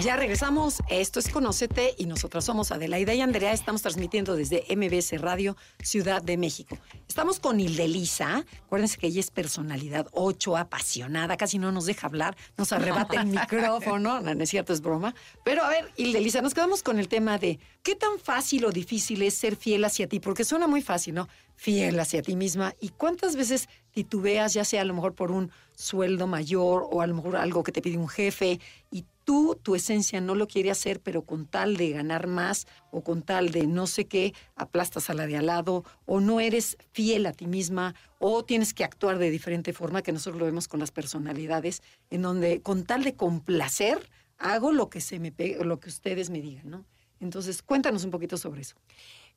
[0.00, 0.76] Ya regresamos.
[0.88, 3.52] Esto es Conócete y nosotras somos Adelaida y Andrea.
[3.52, 6.78] Estamos transmitiendo desde MBS Radio Ciudad de México.
[7.08, 8.44] Estamos con Ildelisa.
[8.66, 13.26] Acuérdense que ella es personalidad 8, apasionada, casi no nos deja hablar, nos arrebata el
[13.40, 14.20] micrófono.
[14.20, 15.16] No, no es cierto, es broma.
[15.44, 19.22] Pero a ver, Ildelisa, nos quedamos con el tema de qué tan fácil o difícil
[19.22, 21.28] es ser fiel hacia ti, porque suena muy fácil, ¿no?
[21.56, 22.72] Fiel hacia ti misma.
[22.80, 27.06] ¿Y cuántas veces titubeas, ya sea a lo mejor por un sueldo mayor o a
[27.08, 28.60] lo mejor algo que te pide un jefe
[28.92, 33.04] y tú, tu esencia, no lo quiere hacer, pero con tal de ganar más o
[33.04, 36.78] con tal de no sé qué, aplastas a la de al lado o no eres
[36.92, 40.66] fiel a ti misma o tienes que actuar de diferente forma, que nosotros lo vemos
[40.66, 45.78] con las personalidades, en donde con tal de complacer, hago lo que se me lo
[45.78, 46.86] que ustedes me digan, ¿no?
[47.20, 48.76] Entonces, cuéntanos un poquito sobre eso.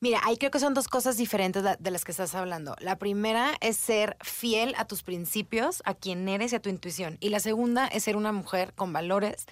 [0.03, 2.75] Mira, ahí creo que son dos cosas diferentes de las que estás hablando.
[2.79, 7.17] La primera es ser fiel a tus principios, a quien eres y a tu intuición.
[7.19, 9.45] Y la segunda es ser una mujer con valores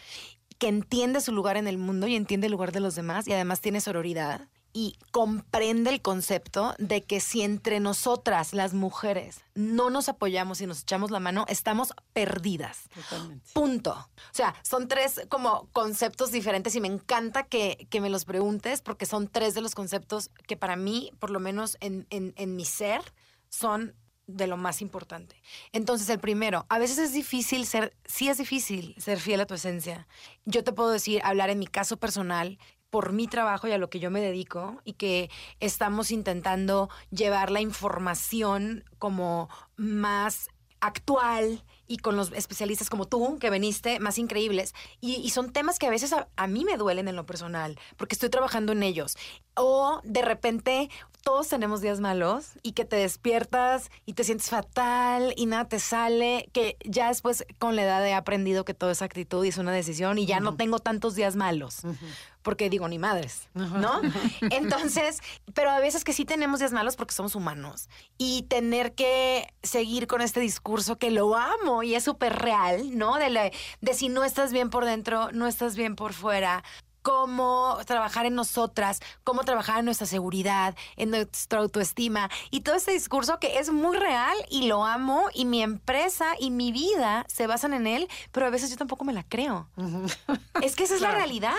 [0.58, 3.34] que entiende su lugar en el mundo y entiende el lugar de los demás y
[3.34, 9.90] además tiene sororidad y comprende el concepto de que si entre nosotras, las mujeres, no
[9.90, 12.90] nos apoyamos y nos echamos la mano, estamos perdidas.
[12.94, 13.50] Totalmente.
[13.54, 13.92] Punto.
[13.94, 18.82] O sea, son tres como conceptos diferentes y me encanta que, que me los preguntes
[18.82, 22.56] porque son tres de los conceptos que para mí, por lo menos en, en- en
[22.56, 23.02] mi ser,
[23.50, 23.96] son
[24.28, 25.42] de lo más importante.
[25.72, 29.56] Entonces, el primero, a veces es difícil ser, sí es difícil ser fiel a tu
[29.56, 30.08] esencia.
[30.46, 33.90] Yo te puedo decir, hablar en mi caso personal, por mi trabajo y a lo
[33.90, 40.50] que yo me dedico y que estamos intentando llevar la información como más
[40.82, 44.76] actual y con los especialistas como tú, que veniste, más increíbles.
[45.02, 47.80] Y, y son temas que a veces a, a mí me duelen en lo personal,
[47.98, 49.18] porque estoy trabajando en ellos.
[49.56, 50.90] O de repente
[51.24, 55.80] todos tenemos días malos y que te despiertas y te sientes fatal y nada te
[55.80, 59.58] sale, que ya después con la edad he aprendido que todo es actitud y es
[59.58, 61.82] una decisión y ya no tengo tantos días malos.
[62.42, 64.02] Porque digo, ni madres, ¿no?
[64.50, 65.20] Entonces,
[65.54, 67.90] pero a veces que sí tenemos días malos porque somos humanos.
[68.18, 73.18] Y tener que seguir con este discurso que lo amo y es súper real, ¿no?
[73.18, 76.64] De, la- de si no estás bien por dentro, no estás bien por fuera
[77.02, 82.92] cómo trabajar en nosotras, cómo trabajar en nuestra seguridad, en nuestra autoestima y todo ese
[82.92, 87.48] discurso que es muy real y lo amo y mi empresa y mi vida se
[87.48, 89.70] basan en él, pero a veces yo tampoco me la creo.
[90.62, 91.54] Es que esa es la realidad.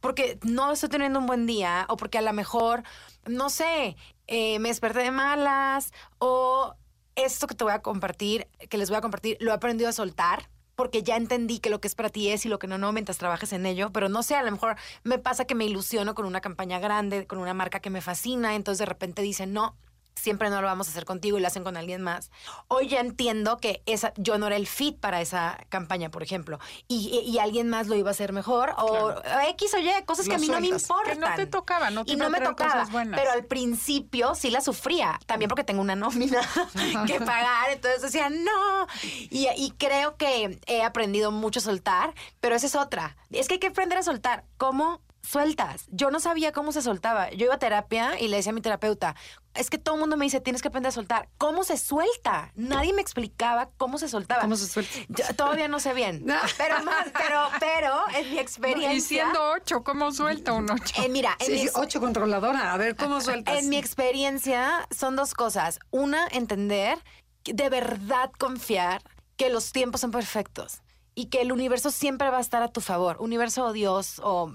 [0.00, 2.82] Porque no estoy teniendo un buen día o porque a lo mejor,
[3.26, 6.74] no sé, eh, me desperté de malas o
[7.14, 9.92] esto que te voy a compartir, que les voy a compartir, lo he aprendido a
[9.92, 12.78] soltar porque ya entendí que lo que es para ti es y lo que no,
[12.78, 13.90] no, mientras trabajes en ello.
[13.92, 17.26] Pero no sé, a lo mejor me pasa que me ilusiono con una campaña grande,
[17.26, 19.76] con una marca que me fascina, entonces de repente dicen, no,
[20.14, 22.30] siempre no lo vamos a hacer contigo y lo hacen con alguien más.
[22.68, 26.58] Hoy ya entiendo que esa, yo no era el fit para esa campaña, por ejemplo,
[26.88, 29.14] y, y- y alguien más lo iba a hacer mejor, o
[29.50, 31.14] X o Y, cosas que a mí no me importan.
[31.14, 33.18] Que no te tocaba, no te Y no me tocaba, cosas buenas.
[33.18, 36.40] pero al principio sí la sufría, también porque tengo una nómina
[37.06, 38.86] que pagar, entonces decía, no.
[39.30, 43.16] Y, y creo que he aprendido mucho a soltar, pero esa es otra.
[43.30, 44.44] Es que hay que aprender a soltar.
[44.58, 45.84] ¿Cómo sueltas?
[45.88, 47.30] Yo no sabía cómo se soltaba.
[47.30, 49.14] Yo iba a terapia y le decía a mi terapeuta,
[49.54, 51.28] es que todo el mundo me dice, tienes que aprender a soltar.
[51.38, 52.50] ¿Cómo se suelta?
[52.54, 54.40] Nadie me explicaba cómo se soltaba.
[54.42, 54.92] ¿Cómo se suelta?
[55.08, 56.24] Yo todavía no sé bien.
[56.58, 58.92] pero, más, pero, pero en mi experiencia...
[58.94, 61.02] Y siendo ocho, ¿cómo suelta un ocho?
[61.02, 62.72] eh, mira, en Sí, mi sí, ex- ocho controladora.
[62.72, 63.58] A ver, ¿cómo sueltas?
[63.58, 65.78] en mi experiencia son dos cosas.
[65.90, 66.98] Una, entender,
[67.44, 69.02] de verdad confiar
[69.36, 70.82] que los tiempos son perfectos
[71.14, 73.16] y que el universo siempre va a estar a tu favor.
[73.20, 74.50] Universo o Dios o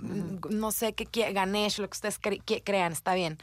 [0.49, 3.37] no sé qué Ganesh, lo que ustedes cre- crean, está bien.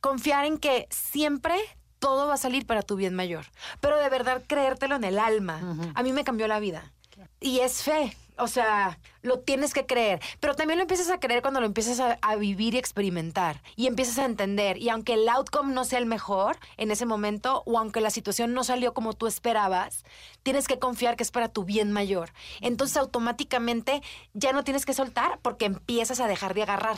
[0.00, 1.56] Confiar en que siempre
[1.98, 3.46] todo va a salir para tu bien mayor.
[3.80, 5.76] Pero de verdad creértelo en el alma.
[5.94, 6.92] A mí me cambió la vida.
[7.40, 8.16] Y es fe.
[8.38, 10.20] O sea, lo tienes que creer.
[10.40, 13.62] Pero también lo empiezas a creer cuando lo empiezas a, a vivir y experimentar.
[13.76, 14.78] Y empiezas a entender.
[14.78, 18.54] Y aunque el outcome no sea el mejor en ese momento, o aunque la situación
[18.54, 20.04] no salió como tú esperabas,
[20.42, 22.30] tienes que confiar que es para tu bien mayor.
[22.60, 24.02] Entonces, automáticamente
[24.34, 26.96] ya no tienes que soltar porque empiezas a dejar de agarrar.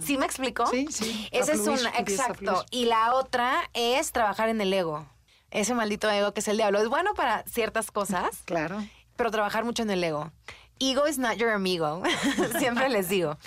[0.00, 0.66] ¿Sí me explico?
[0.66, 2.64] Sí, sí, Esa es una, exacto.
[2.70, 5.06] Y la otra es trabajar en el ego.
[5.50, 6.80] Ese maldito ego que es el diablo.
[6.80, 8.82] Es bueno para ciertas cosas, Claro.
[9.16, 10.32] pero trabajar mucho en el ego.
[10.80, 12.02] Ego is not your amigo.
[12.58, 13.38] Siempre les digo.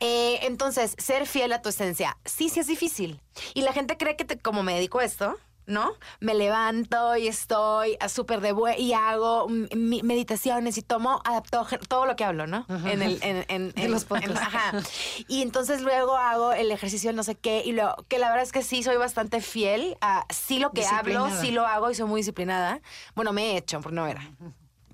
[0.00, 2.16] Eh, entonces, ser fiel a tu esencia.
[2.24, 3.20] Sí, sí es difícil.
[3.54, 5.94] Y la gente cree que te- como me dedico a esto, ¿no?
[6.20, 12.16] Me levanto y estoy súper de buen y hago meditaciones y tomo adapto todo lo
[12.16, 12.66] que hablo, ¿no?
[12.68, 14.38] En el en, en- En los podcasts.
[14.40, 14.72] ajá.
[15.28, 18.42] Y entonces luego hago el ejercicio del no sé qué y lo que la verdad
[18.44, 21.94] es que sí soy bastante fiel a sí lo que hablo, sí lo hago y
[21.94, 22.80] soy muy disciplinada.
[23.14, 24.30] Bueno, me he hecho, porque no era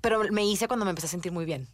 [0.01, 1.67] pero me hice cuando me empecé a sentir muy bien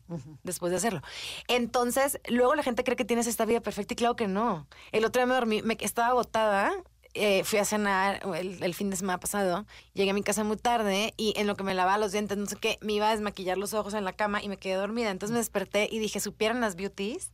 [0.43, 1.01] después de hacerlo.
[1.47, 4.67] Entonces, luego la gente cree que tienes esta vida perfecta y claro que no.
[4.91, 6.71] El otro día me dormí, me estaba agotada.
[7.19, 10.55] eh, fui a cenar el, el fin de semana pasado, llegué a mi casa muy
[10.57, 13.11] tarde y en lo que me lavaba los dientes, no sé qué, me iba a
[13.11, 15.09] desmaquillar los ojos en la cama y me quedé dormida.
[15.09, 17.31] Entonces me desperté y dije, ¿supieran las beauties?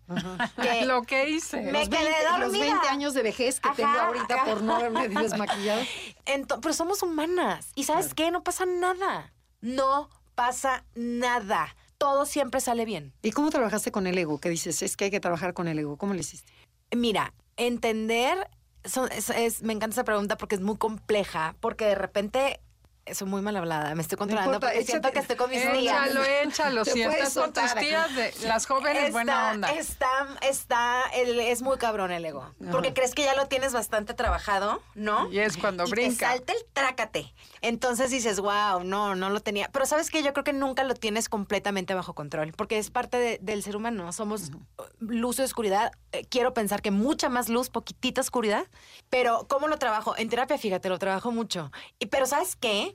[0.62, 1.60] Que Lo que hice.
[1.64, 2.66] Me los, quedé 20, los dormida.
[2.66, 4.46] 20 años de vejez que Ajá, tengo ahorita ajá.
[4.46, 5.82] por no haberme desmaquillado.
[6.28, 7.72] Ento- pero somos humanas.
[7.76, 8.32] ¿Y sabes qué?
[8.32, 9.34] No pasa nada.
[9.60, 11.76] No pasa nada.
[11.98, 13.14] Todo siempre sale bien.
[13.22, 14.40] ¿Y cómo trabajaste con el ego?
[14.40, 15.98] Que dices, es que hay que trabajar con el ego.
[15.98, 16.52] ¿Cómo lo hiciste?
[16.96, 18.50] Mira, entender,
[18.84, 22.60] son- es- es- me encanta esa pregunta porque es muy compleja, porque de repente
[23.12, 26.08] soy muy mal hablada, me estoy controlando importa, porque siento que estoy con mis tías.
[26.08, 26.86] Échalo, échalo.
[26.86, 29.72] Si estás con tus tías, de, las jóvenes, buena onda.
[29.74, 30.08] Está,
[30.42, 32.50] está, el- es muy cabrón el ego.
[32.72, 35.30] Porque crees que ya lo tienes bastante trabajado, ¿no?
[35.32, 36.28] Y es cuando y brinca.
[36.30, 37.34] Te salta el trácate.
[37.62, 39.70] Entonces dices, wow, no, no lo tenía.
[39.72, 43.18] Pero sabes que yo creo que nunca lo tienes completamente bajo control, porque es parte
[43.18, 44.12] de- del ser humano.
[44.14, 45.92] Somos uh, luz y oscuridad.
[46.12, 48.66] Eh, Quiero pensar que mucha más luz, poquitita oscuridad.
[49.10, 50.16] Pero ¿cómo lo trabajo?
[50.18, 51.72] En terapia, fíjate, lo trabajo mucho.
[52.00, 52.93] Y, pero ¿sabes qué?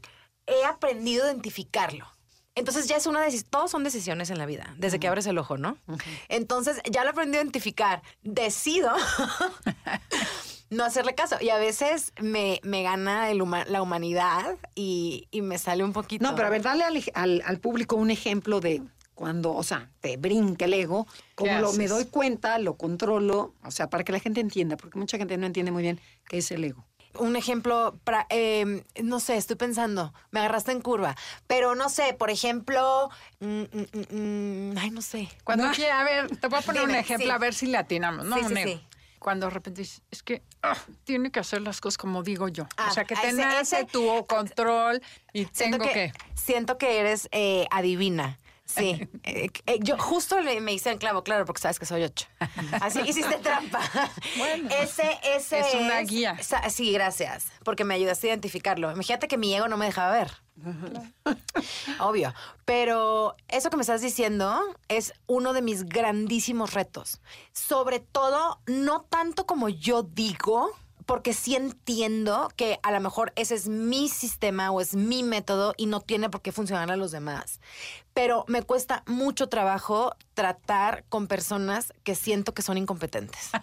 [0.49, 2.07] He aprendido a identificarlo.
[2.55, 5.39] Entonces ya es una decisión, todos son decisiones en la vida, desde que abres el
[5.39, 5.79] ojo, ¿no?
[6.29, 8.03] Entonces ya lo aprendí a identificar.
[8.23, 8.91] Decido
[10.71, 11.37] no hacerle caso.
[11.41, 15.93] Y a veces me, me gana el huma- la humanidad y, y me sale un
[15.93, 16.25] poquito.
[16.25, 18.83] No, pero a ver, dale al, al- al público un ejemplo de
[19.15, 23.71] cuando, o sea, te brinca el ego, como lo, me doy cuenta, lo controlo, o
[23.71, 26.51] sea, para que la gente entienda, porque mucha gente no entiende muy bien qué es
[26.53, 26.87] el ego.
[27.15, 31.17] Un ejemplo, pra- eh, no sé, estoy pensando, me agarraste en curva,
[31.47, 34.17] pero no sé, por ejemplo, mm, mm,
[34.73, 35.29] mm, ay, no sé.
[35.45, 37.31] Cuando quiera, a ver, te voy a poner un ejemplo sí.
[37.33, 38.37] a ver si le atinamos, ¿no?
[38.37, 38.85] Sí, sí.
[39.19, 42.69] Cuando de repente dices, es que ah, tiene que hacer las cosas como digo yo.
[42.77, 46.13] Ah, o sea, que ese- te nace ese- tu control y tengo que, que...
[46.35, 48.39] siento que eres eh, adivina.
[48.69, 52.03] Sí, Eh, eh, yo justo le, me hice en clavo, claro, porque sabes que soy
[52.03, 52.27] ocho.
[52.83, 53.81] Así hiciste trampa.
[54.37, 56.37] Bueno, ese, ese es una guía.
[56.69, 58.93] Sí, gracias, porque me ayudaste a identificarlo.
[58.93, 60.31] Imagínate que mi ego no me dejaba ver.
[62.01, 62.35] Obvio.
[62.65, 67.21] Pero eso que me estás diciendo es uno de mis grandísimos retos.
[67.53, 70.71] Sobre todo, no tanto como yo digo,
[71.07, 75.73] porque sí entiendo que a lo mejor ese es mi sistema o es mi método
[75.79, 77.61] y no tiene por qué funcionar a los demás.
[78.19, 83.51] Pero me cuesta mucho trabajo tratar con personas que siento que son incompetentes.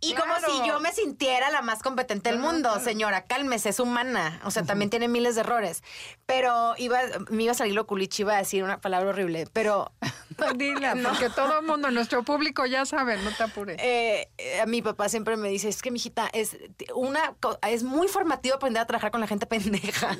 [0.00, 4.40] Y como si yo me sintiera la más competente del mundo, señora, cálmese, es humana.
[4.44, 5.82] O sea, también tiene miles de errores.
[6.26, 6.98] Pero iba,
[7.30, 9.92] me iba a salir lo culichi, iba a decir una palabra horrible, pero
[10.56, 11.08] Dila, No.
[11.10, 13.78] porque todo el mundo, nuestro público ya sabe, no te apures.
[13.80, 16.56] eh, eh, mi papá siempre me dice, es que mijita, es
[16.94, 17.34] una
[17.68, 20.16] es muy formativo aprender a trabajar con la gente pendeja.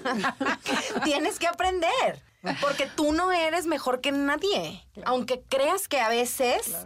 [1.04, 2.22] Tienes que aprender,
[2.60, 4.86] porque tú no eres mejor que nadie.
[5.04, 6.76] Aunque creas que a veces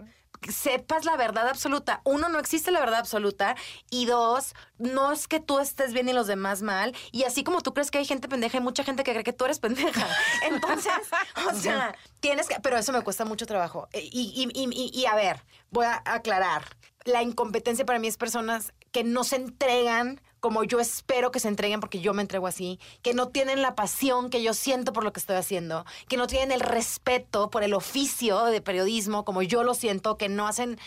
[0.48, 2.00] sepas la verdad absoluta.
[2.04, 3.56] Uno, no existe la verdad absoluta.
[3.90, 6.96] Y dos, no es que tú estés bien y los demás mal.
[7.12, 9.34] Y así como tú crees que hay gente pendeja, hay mucha gente que cree que
[9.34, 10.06] tú eres pendeja.
[10.42, 10.92] Entonces,
[11.50, 12.56] o sea, tienes que...
[12.60, 13.88] Pero eso me cuesta mucho trabajo.
[13.92, 16.64] Eh, Y, y- y- y- y a ver, voy a aclarar.
[17.04, 21.48] La incompetencia para mí es personas que no se entregan como yo espero que se
[21.48, 25.04] entreguen porque yo me entrego así, que no tienen la pasión que yo siento por
[25.04, 29.42] lo que estoy haciendo, que no tienen el respeto por el oficio de periodismo como
[29.42, 30.78] yo lo siento, que no hacen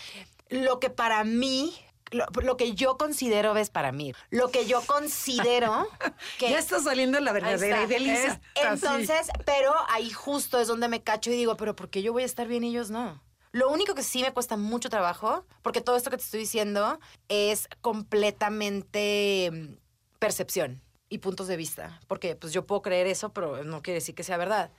[0.49, 1.73] lo que para mí,
[2.11, 5.87] lo, lo que yo considero es para mí, lo que yo considero
[6.39, 6.49] que...
[6.49, 8.85] Ya está saliendo la verdadera Está así.
[8.85, 12.23] Entonces, pero ahí justo es donde me cacho y digo, pero ¿por qué yo voy
[12.23, 13.21] a estar bien y ellos no?
[13.53, 16.99] Lo único que sí me cuesta mucho trabajo, porque todo esto que te estoy diciendo
[17.29, 19.75] es completamente mm,
[20.19, 24.15] percepción y puntos de vista, porque pues yo puedo creer eso, pero no quiere decir
[24.15, 24.71] que sea verdad.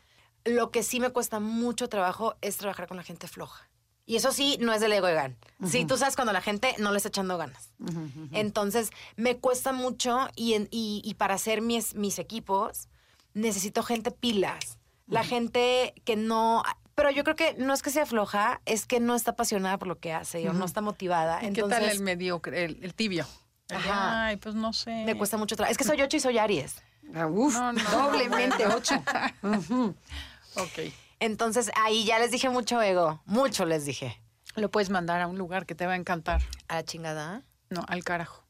[0.45, 3.71] Lo que sí me cuesta mucho trabajo es trabajar con la gente floja.
[4.07, 5.37] Y eso sí, no es del ego de gan.
[5.67, 7.71] Sí, tú sabes cuando la gente no le está echando ganas.
[8.33, 12.89] Entonces, me cuesta mucho y, en- y- y para hacer mis, mis equipos
[13.33, 14.79] necesito gente pilas.
[15.07, 16.63] La gente que no...
[16.95, 19.89] Pero yo creo que no es que sea floja, es que no está apasionada por
[19.89, 21.43] lo que hace o no está motivada.
[21.43, 23.27] ¿Y Entonces, ¿Qué tal el mediocre, el, el tibio?
[23.69, 24.27] El Ajá.
[24.27, 25.05] Ay, pues no sé.
[25.05, 25.73] me cuesta mucho trabajo.
[25.73, 26.77] Es que soy ocho y soy Aries.
[27.15, 27.91] Ah, uf, No, no.
[27.91, 28.95] doblemente ocho.
[30.57, 30.93] Ok.
[31.21, 33.21] Entonces, ahí ya les dije mucho ego.
[33.25, 34.21] Mucho les dije.
[34.57, 36.43] Lo puedes mandar a un lugar que te va a encantar.
[36.69, 37.43] ¿A la chingada?
[37.71, 38.45] No, al carajo.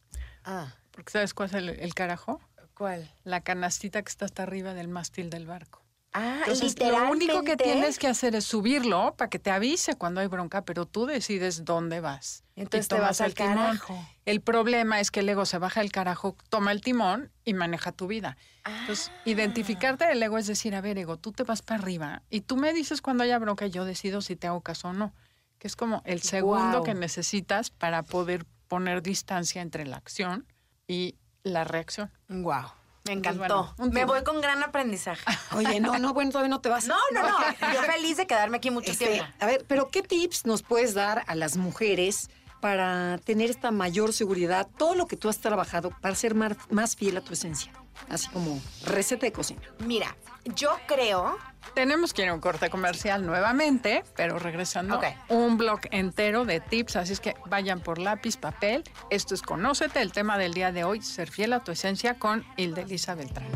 [0.44, 2.40] Ah, Porque ¿sabes cuál es el, el carajo?
[2.74, 3.08] ¿cuál?
[3.22, 5.80] La canastita que está hasta arriba del mástil del barco.
[6.16, 10.20] Ah, Entonces, lo único que tienes que hacer es subirlo para que te avise cuando
[10.20, 12.44] hay bronca, pero tú decides dónde vas.
[12.54, 13.54] Entonces te vas al el timón.
[13.56, 14.06] carajo.
[14.24, 17.90] El problema es que el ego se baja el carajo, toma el timón y maneja
[17.90, 18.36] tu vida.
[18.64, 19.20] Entonces, Ah.
[19.24, 22.56] identificarte del ego es decir, a ver, ego, tú te vas para arriba y tú
[22.56, 25.12] me dices cuando haya bronca y yo decido si te hago caso o no.
[25.58, 30.46] Que es como el segundo que necesitas para poder poner distancia entre la acción
[30.86, 32.12] y la reacción.
[32.28, 32.66] Wow.
[33.06, 33.74] Me Entonces, encantó.
[33.76, 35.22] bueno, Me voy con gran aprendizaje.
[35.54, 36.86] Oye, no, no, bueno, todavía no te vas.
[36.86, 37.38] No, no, no.
[37.74, 39.30] Yo feliz de quedarme aquí mucho Este, tiempo.
[39.40, 42.30] a ver, pero ¿qué tips nos puedes dar a las mujeres
[42.62, 44.66] para tener esta mayor seguridad?
[44.78, 47.72] Todo lo que tú has trabajado para ser mar- más fiel a tu esencia.
[48.08, 49.60] Así como receta de cocina.
[49.80, 51.36] Mira, yo creo.
[51.74, 55.04] Tenemos que ir a un corte comercial nuevamente, pero regresando, Ok.
[55.28, 58.84] un blog entero de tips, así es que vayan por lápiz, papel.
[59.10, 62.44] Esto es Conócete, el tema del día de hoy, ser fiel a tu esencia con
[62.56, 63.48] Hilde Elisa Beltrán.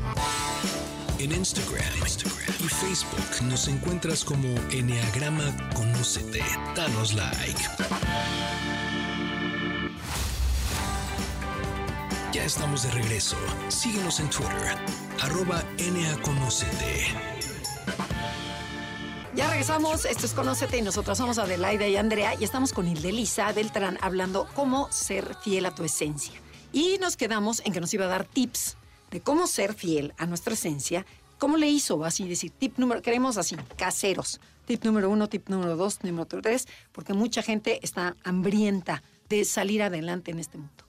[1.18, 6.42] En Instagram, Instagram y Facebook nos encuentras como Enneagrama Conócete.
[6.74, 7.61] Danos like.
[12.30, 13.36] Ya estamos de regreso.
[13.68, 14.76] Síguenos en Twitter,
[15.22, 17.06] arroba NAConócete.
[19.34, 23.50] Ya regresamos, esto es Conócete y nosotros somos Adelaida y Andrea y estamos con Ildelisa
[23.52, 26.34] Beltrán hablando cómo ser fiel a tu esencia.
[26.70, 28.76] Y nos quedamos en que nos iba a dar tips
[29.10, 31.06] de cómo ser fiel a nuestra esencia.
[31.38, 32.04] ¿Cómo le hizo?
[32.04, 34.38] Así decir, tip número, queremos así, caseros.
[34.66, 39.82] Tip número uno, tip número dos, número tres, porque mucha gente está hambrienta de salir
[39.82, 40.88] adelante en este mundo.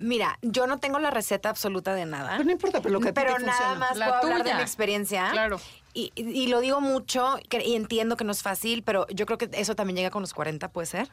[0.00, 2.30] Mira, yo no tengo la receta absoluta de nada.
[2.32, 3.78] Pero no importa, pero lo que Pero te nada funciona.
[3.78, 5.28] más La puedo hablar de mi experiencia.
[5.30, 5.60] Claro.
[5.92, 9.26] Y, y- y lo digo mucho que- y entiendo que no es fácil, pero yo
[9.26, 11.12] creo que eso también llega con los 40, puede ser.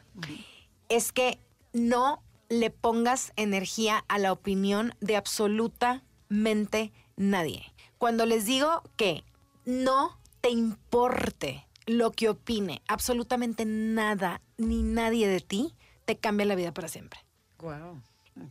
[0.88, 1.38] Es que
[1.74, 7.72] no le pongas energía a la opinión de absolutamente nadie.
[7.98, 9.24] Cuando les digo que
[9.66, 15.74] no te importe lo que opine absolutamente nada ni nadie de ti,
[16.04, 17.20] te cambia la vida para siempre.
[17.60, 18.00] Wow.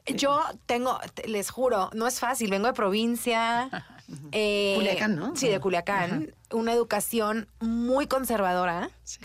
[0.07, 3.69] Yo tengo, te- les juro, no es fácil, vengo de provincia.
[4.31, 5.35] eh, Culiacán, ¿no?
[5.35, 6.33] Sí, de Culiacán.
[6.51, 9.19] Una educación muy conservadora Sí.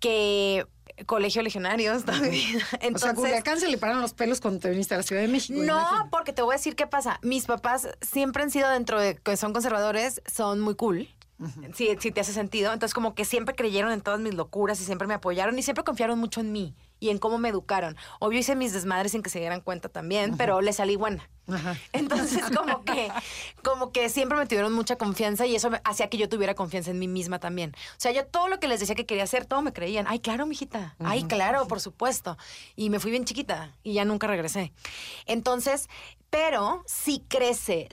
[0.00, 0.66] que
[1.06, 2.58] colegio legionarios mi vida.
[2.58, 5.02] o sea, a Entonces, Culiacán se le pararon los pelos cuando te viniste a la
[5.02, 5.60] Ciudad de México.
[5.62, 7.20] no, porque te voy a decir qué pasa.
[7.22, 11.08] Mis papás siempre han sido dentro de que son conservadores, son muy cool.
[11.74, 12.72] Sí, sí te hace sentido.
[12.72, 15.84] Entonces, como que siempre creyeron en todas mis locuras y siempre me apoyaron y siempre
[15.84, 17.96] confiaron mucho en mí y en cómo me educaron.
[18.18, 21.28] Obvio hice mis desmadres sin que se dieran cuenta también, pero le salí buena.
[21.50, 21.76] Ajá.
[21.92, 23.10] Entonces, como que,
[23.62, 26.90] como que siempre me tuvieron mucha confianza y eso me- hacía que yo tuviera confianza
[26.90, 27.74] en mí misma también.
[27.92, 30.06] O sea, yo todo lo que les decía que quería hacer, todo me creían.
[30.08, 30.94] Ay, claro, mijita.
[30.98, 32.36] Ay, claro, por supuesto.
[32.76, 34.72] Y me fui bien chiquita y ya nunca regresé.
[35.26, 35.88] Entonces,
[36.30, 37.88] pero si creces,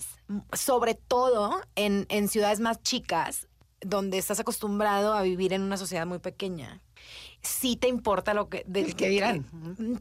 [0.53, 3.47] sobre todo en, en ciudades más chicas,
[3.81, 6.81] donde estás acostumbrado a vivir en una sociedad muy pequeña,
[7.41, 8.63] sí te importa lo que...
[8.67, 9.45] de- El que dirán.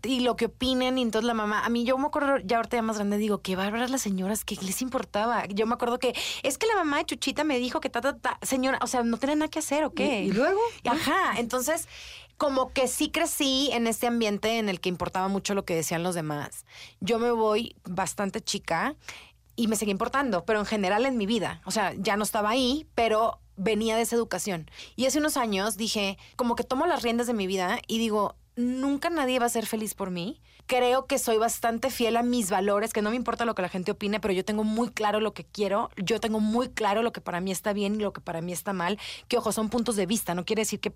[0.03, 2.77] y lo que opinen y entonces la mamá, a mí yo me acuerdo ya ahorita
[2.79, 5.45] ya más grande digo, qué bárbaras las señoras, ¿qué les importaba?
[5.47, 8.17] Yo me acuerdo que es que la mamá de Chuchita me dijo que ta, ta,
[8.17, 10.23] ta, señora, o sea, no tiene nada que hacer, ¿o qué?
[10.23, 10.61] ¿Y- y luego?
[10.87, 11.89] Ajá, entonces
[12.37, 16.03] como que sí crecí en este ambiente en el que importaba mucho lo que decían
[16.03, 16.65] los demás.
[17.01, 18.97] Yo me voy bastante chica
[19.55, 21.61] y me seguí importando, pero en general en mi vida.
[21.65, 24.71] O sea, ya no estaba ahí, pero venía de esa educación.
[24.97, 28.37] Y hace unos años dije, como que tomo las riendas de mi vida y digo,
[28.57, 30.41] nunca nadie va a ser feliz por mí.
[30.67, 33.69] Creo que soy bastante fiel a mis valores, que no me importa lo que la
[33.69, 37.13] gente opine, pero yo tengo muy claro lo que quiero, yo tengo muy claro lo
[37.13, 38.99] que para mí está bien y lo que para mí está mal,
[39.29, 40.95] que ojo, son puntos de vista, no quiere decir que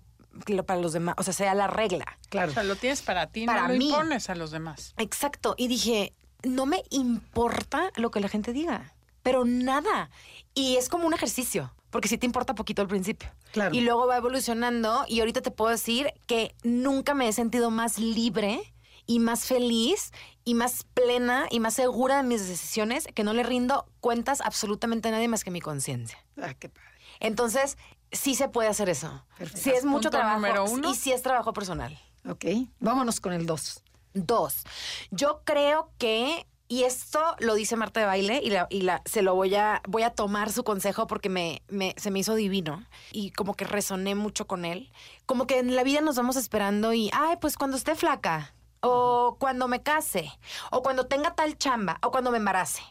[0.65, 2.05] para los demás, o sea, sea la regla.
[2.29, 2.49] Claro.
[2.51, 3.89] O sea, lo tienes para ti, Para no lo mí.
[3.89, 4.93] impones a los demás.
[4.97, 5.53] Exacto.
[5.57, 8.93] Y dije, no me importa lo que la gente diga,
[9.29, 10.09] pero nada.
[10.55, 13.29] Y es como un ejercicio, porque sí te importa poquito al principio.
[13.51, 13.75] Claro.
[13.75, 17.99] Y luego va evolucionando y ahorita te puedo decir que nunca me he sentido más
[17.99, 18.73] libre
[19.05, 20.11] y más feliz
[20.43, 25.09] y más plena y más segura de mis decisiones que no le rindo cuentas absolutamente
[25.09, 26.17] a nadie más que mi conciencia.
[26.41, 26.89] Ah, qué padre.
[27.19, 27.77] Entonces,
[28.11, 29.23] sí se puede hacer eso.
[29.37, 29.61] Perfecto.
[29.61, 30.89] Sí es mucho Punto trabajo número uno.
[30.89, 31.99] y sí es trabajo personal.
[32.27, 32.45] Ok.
[32.79, 33.83] Vámonos con el dos.
[34.15, 34.63] Dos,
[35.11, 39.21] yo creo que, y esto lo dice Marta de Baile, y, la, y la, se
[39.23, 42.85] lo voy a, voy a tomar su consejo porque me, me- se me hizo divino
[43.11, 44.91] y como que resoné mucho con él.
[45.25, 49.35] Como que en la vida nos vamos esperando y, ay, pues cuando esté flaca, o
[49.39, 50.31] cuando me case,
[50.71, 52.81] o cuando tenga tal chamba, o cuando me embarace.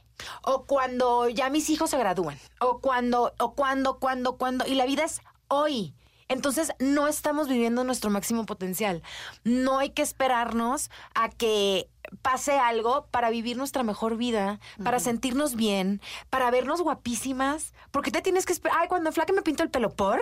[0.43, 2.37] O cuando ya mis hijos se gradúen.
[2.59, 4.66] O cuando, o cuando, cuando, cuando.
[4.66, 5.95] Y la vida es hoy.
[6.26, 9.03] Entonces, no estamos viviendo nuestro máximo potencial.
[9.45, 11.89] No hay que esperarnos a que
[12.22, 16.00] pase algo para vivir nuestra mejor vida, para sentirnos bien,
[16.30, 17.72] para vernos guapísimas.
[17.90, 18.78] Porque te tienes que esperar.
[18.80, 20.20] Ay, cuando flaque me pinto el pelo, ¿por?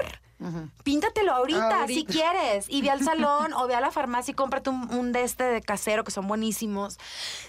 [0.85, 2.67] Píntatelo ahorita, si quieres.
[2.69, 5.45] Y ve al salón o ve a la farmacia y cómprate un, un de este
[5.45, 6.99] de casero que son buenísimos.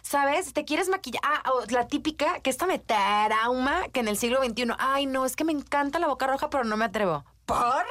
[0.01, 0.53] ¿Sabes?
[0.53, 1.21] Te quieres maquillar.
[1.23, 4.73] Ah, o la típica, que esta me trauma, que en el siglo XXI.
[4.77, 7.25] Ay, no, es que me encanta la boca roja, pero no me atrevo.
[7.47, 7.85] ¿Por?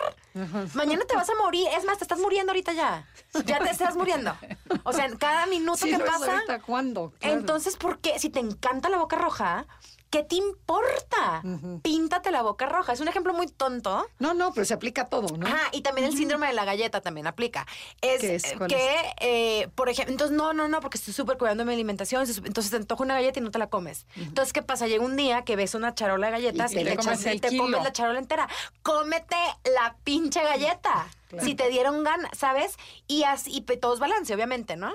[0.74, 1.66] Mañana te vas a morir.
[1.76, 3.07] Es más, te estás muriendo ahorita ya.
[3.46, 4.36] Ya te estás muriendo.
[4.84, 6.42] O sea, en cada minuto Sí, que pasa.
[6.64, 7.12] ¿cuándo?
[7.18, 7.38] Claro.
[7.38, 8.18] Entonces, ¿por qué?
[8.18, 9.66] Si te encanta la boca roja,
[10.11, 11.42] ¿qué te importa?
[11.82, 12.92] Píntate la boca roja.
[12.92, 14.07] Es un ejemplo muy tonto.
[14.18, 15.46] No, no, pero se aplica a todo, ¿no?
[15.46, 17.66] Ajá, y también el síndrome de la galleta también aplica.
[18.00, 18.44] Es, ¿Qué es?
[18.44, 21.72] eh, ¿Cuál que, eh, por ejemplo, entonces, no, no, no, porque estoy súper cuidando mi
[21.72, 24.07] alimentación, entonces te antoja una galleta y no te la comes.
[24.16, 24.86] Entonces, ¿qué pasa?
[24.86, 27.26] Llega un día que ves una charola de galletas Y y, te le comes echas-
[27.30, 27.64] el y te kilo.
[27.64, 28.48] comes la charola entera.
[28.82, 29.36] Cómete
[29.74, 31.09] la pinche galleta.
[31.43, 32.77] Si te dieron ganas, ¿sabes?
[33.09, 34.93] Y así, y todo es balance, obviamente, ¿no?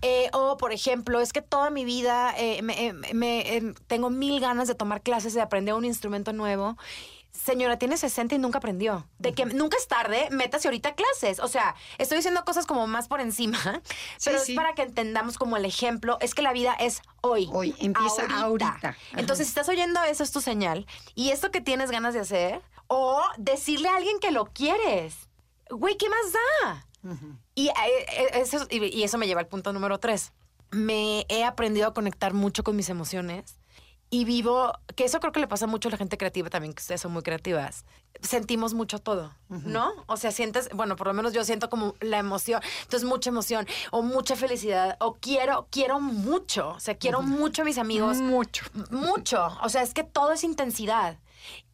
[0.00, 4.40] Eh, o, por ejemplo, es que toda mi vida eh, me, eh, me, tengo mil
[4.40, 6.76] ganas de tomar clases, de aprender un instrumento nuevo.
[7.32, 9.08] Señora, tiene 60 y nunca aprendió.
[9.18, 11.40] De que nunca es tarde, métase ahorita a clases.
[11.40, 13.58] O sea, estoy diciendo cosas como más por encima,
[14.24, 14.52] pero sí.
[14.52, 17.48] es para que entendamos como el ejemplo, es que la vida es hoy.
[17.50, 18.76] Hoy, empieza ahorita.
[18.76, 18.96] Ajá.
[19.16, 20.86] Entonces, si estás oyendo eso, es tu señal.
[21.14, 25.28] Y esto que tienes ganas de hacer, o decirle a alguien que lo quieres.
[25.72, 26.86] Güey, ¿qué más da?
[27.54, 27.72] y, eh,
[28.08, 30.32] eh, eso, y, eso me lleva al punto número tres.
[30.70, 33.56] Me he aprendido a conectar mucho con mis emociones
[34.08, 36.80] y vivo, que eso creo que le pasa mucho a la gente creativa también, que
[36.80, 37.86] ustedes son muy creativas.
[38.20, 39.90] Sentimos mucho todo, ¿no?
[40.06, 43.66] O sea, sientes, bueno, por lo menos yo siento como la emoción, entonces mucha emoción
[43.90, 48.18] o mucha felicidad o quiero, quiero mucho, o sea, quiero mucho a mis amigos.
[48.18, 48.66] Mucho.
[48.90, 51.18] Mucho, o sea, es que todo es intensidad.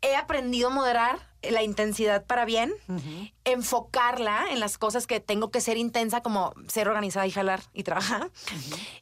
[0.03, 2.73] He aprendido a moderar la intensidad para bien,
[3.45, 7.83] enfocarla en las cosas que tengo que ser intensa, como ser organizada y jalar y
[7.85, 8.31] trabajar,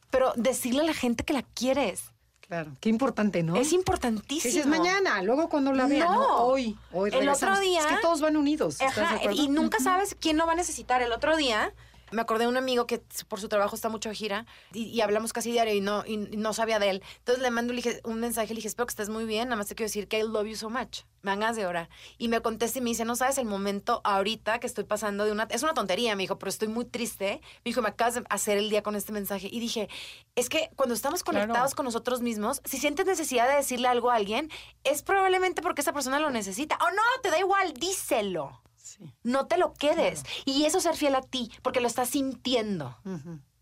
[0.09, 2.05] pero decirle a la gente que la quieres.
[2.41, 2.71] Claro.
[2.79, 3.57] Qué importante, ¿no?
[3.57, 4.53] Es Si importantísimo.
[4.53, 6.07] dices mañana, luego cuando la vean.
[6.07, 6.13] No.
[6.21, 6.77] No, hoy.
[6.93, 8.79] Hoy El otro día- Es que todos van unidos.
[8.79, 11.01] ¿estás de Ajá, y nunca sabes quién lo va a necesitar.
[11.01, 11.73] El otro día
[12.11, 15.01] me acordé de un amigo que por su trabajo está mucho de gira y, y
[15.01, 17.03] hablamos casi diario y no, y no sabía de él.
[17.19, 17.73] Entonces le mando
[18.05, 20.19] un mensaje, le dije, espero que estés muy bien, nada más te quiero decir que
[20.19, 21.01] I love you so much.
[21.23, 21.89] Me dan ganas de orar.
[22.17, 25.31] Y me contesta y me dice, no sabes el momento ahorita que estoy pasando de
[25.31, 25.43] una...
[25.49, 27.41] Es una tontería, me dijo, pero estoy muy triste.
[27.65, 29.49] Me dijo, me acabas de hacer el día con este mensaje.
[29.51, 29.89] Y dije,
[30.35, 31.39] es que cuando estamos Claro.
[31.41, 34.49] conectados con nosotros mismos, si sientes necesidad de decirle algo a alguien,
[34.85, 36.77] es probablemente porque esa persona lo necesita.
[36.81, 38.61] O no, te da igual, díselo.
[38.99, 39.13] Sí.
[39.23, 40.23] No te lo quedes.
[40.45, 42.97] Y eso es ser fiel a ti, porque lo estás sintiendo.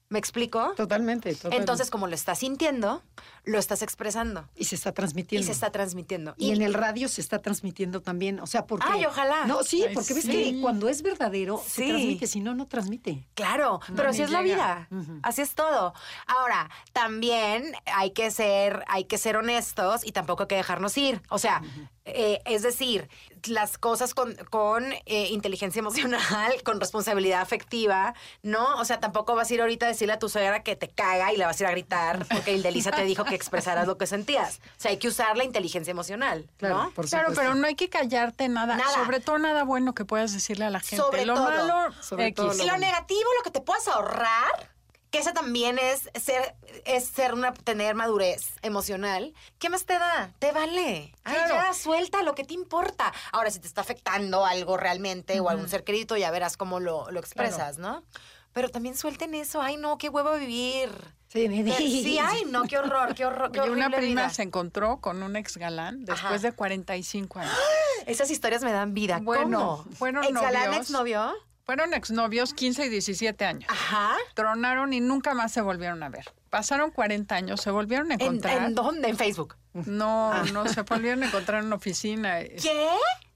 [0.08, 0.74] ¿Me explico?
[0.78, 1.58] Totalmente, totalmente.
[1.58, 3.02] Entonces, como lo estás sintiendo,
[3.44, 5.46] lo estás expresando Y se está y transmitiendo.
[5.48, 6.36] se está transmitiendo.
[6.38, 8.86] Y en el radio se está transmitiendo también, o sea, porque...
[8.88, 9.46] Ay, ojalá.
[9.48, 10.32] No, sí, Ay, porque ves sí.
[10.32, 11.90] que cuando es verdadero se Sí.
[11.90, 13.28] transmite, si no, no transmite.
[13.34, 14.88] Claro, pero así es la vida.
[15.24, 15.94] Así es todo.
[16.28, 21.20] Ahora, también hay que ser, hay que ser honestos y tampoco hay que dejarnos ir.
[21.30, 21.64] O sea,
[22.06, 23.10] eh, es decir,
[23.48, 28.78] las cosas con, con eh, inteligencia emocional, con responsabilidad afectiva, ¿no?
[28.78, 31.34] O sea, tampoco vas a ir ahorita a decirle a tu suegra que te caga
[31.34, 34.08] y le vas a ir a gritar porque Ildelisa te dijo que expresaras lo que
[34.08, 34.60] sentías.
[34.78, 36.92] O sea, hay que usar la inteligencia emocional, ¿no?
[36.92, 38.78] por Claro, pero no hay que callarte nada.
[38.78, 38.94] Nada.
[38.94, 40.98] Sobre todo nada bueno que puedas decirle a la gente.
[40.98, 41.46] Sobre lo todo.
[41.46, 42.36] malo, Sobre X.
[42.36, 44.75] todo Y lo negativo, lo que te puedas ahorrar,
[45.16, 49.34] que eso también es ser, es ser una, tener madurez emocional.
[49.60, 50.32] ¿Qué más te da?
[50.40, 51.14] Te vale.
[51.24, 51.56] Ay, Claro.
[51.56, 53.14] ya, suelta lo que te importa.
[53.32, 57.10] Ahora, si te está afectando algo realmente o algún ser querido, ya verás cómo lo,
[57.12, 58.04] lo expresas, ¿no?
[58.52, 59.62] Pero también suelten eso.
[59.62, 60.90] Ay, no, qué huevo vivir.
[61.28, 64.30] Sí, ni- Sí, ay, no, qué horror, qué horror, qué una prima vida.
[64.30, 66.40] se encontró con un ex galán después Ajá.
[66.40, 67.54] de 45 años.
[68.06, 69.20] Esas historias me dan vida.
[69.22, 69.96] Bueno, ¿Cómo?
[69.96, 70.82] fueron ¿Exgalán, novios.
[70.82, 71.34] exnovio?
[71.66, 73.66] Fueron exnovios 15 y 17 años.
[73.70, 74.16] Ajá.
[74.36, 76.26] Tronaron y nunca más se volvieron a ver.
[76.52, 78.64] Pasaron 40 años, se volvieron a ¿En, encontrar.
[78.64, 79.10] ¿En dónde?
[79.10, 79.56] En Facebook.
[79.74, 82.40] No, no, se volvieron a encontrar en una oficina.
[82.40, 82.88] ¿Qué?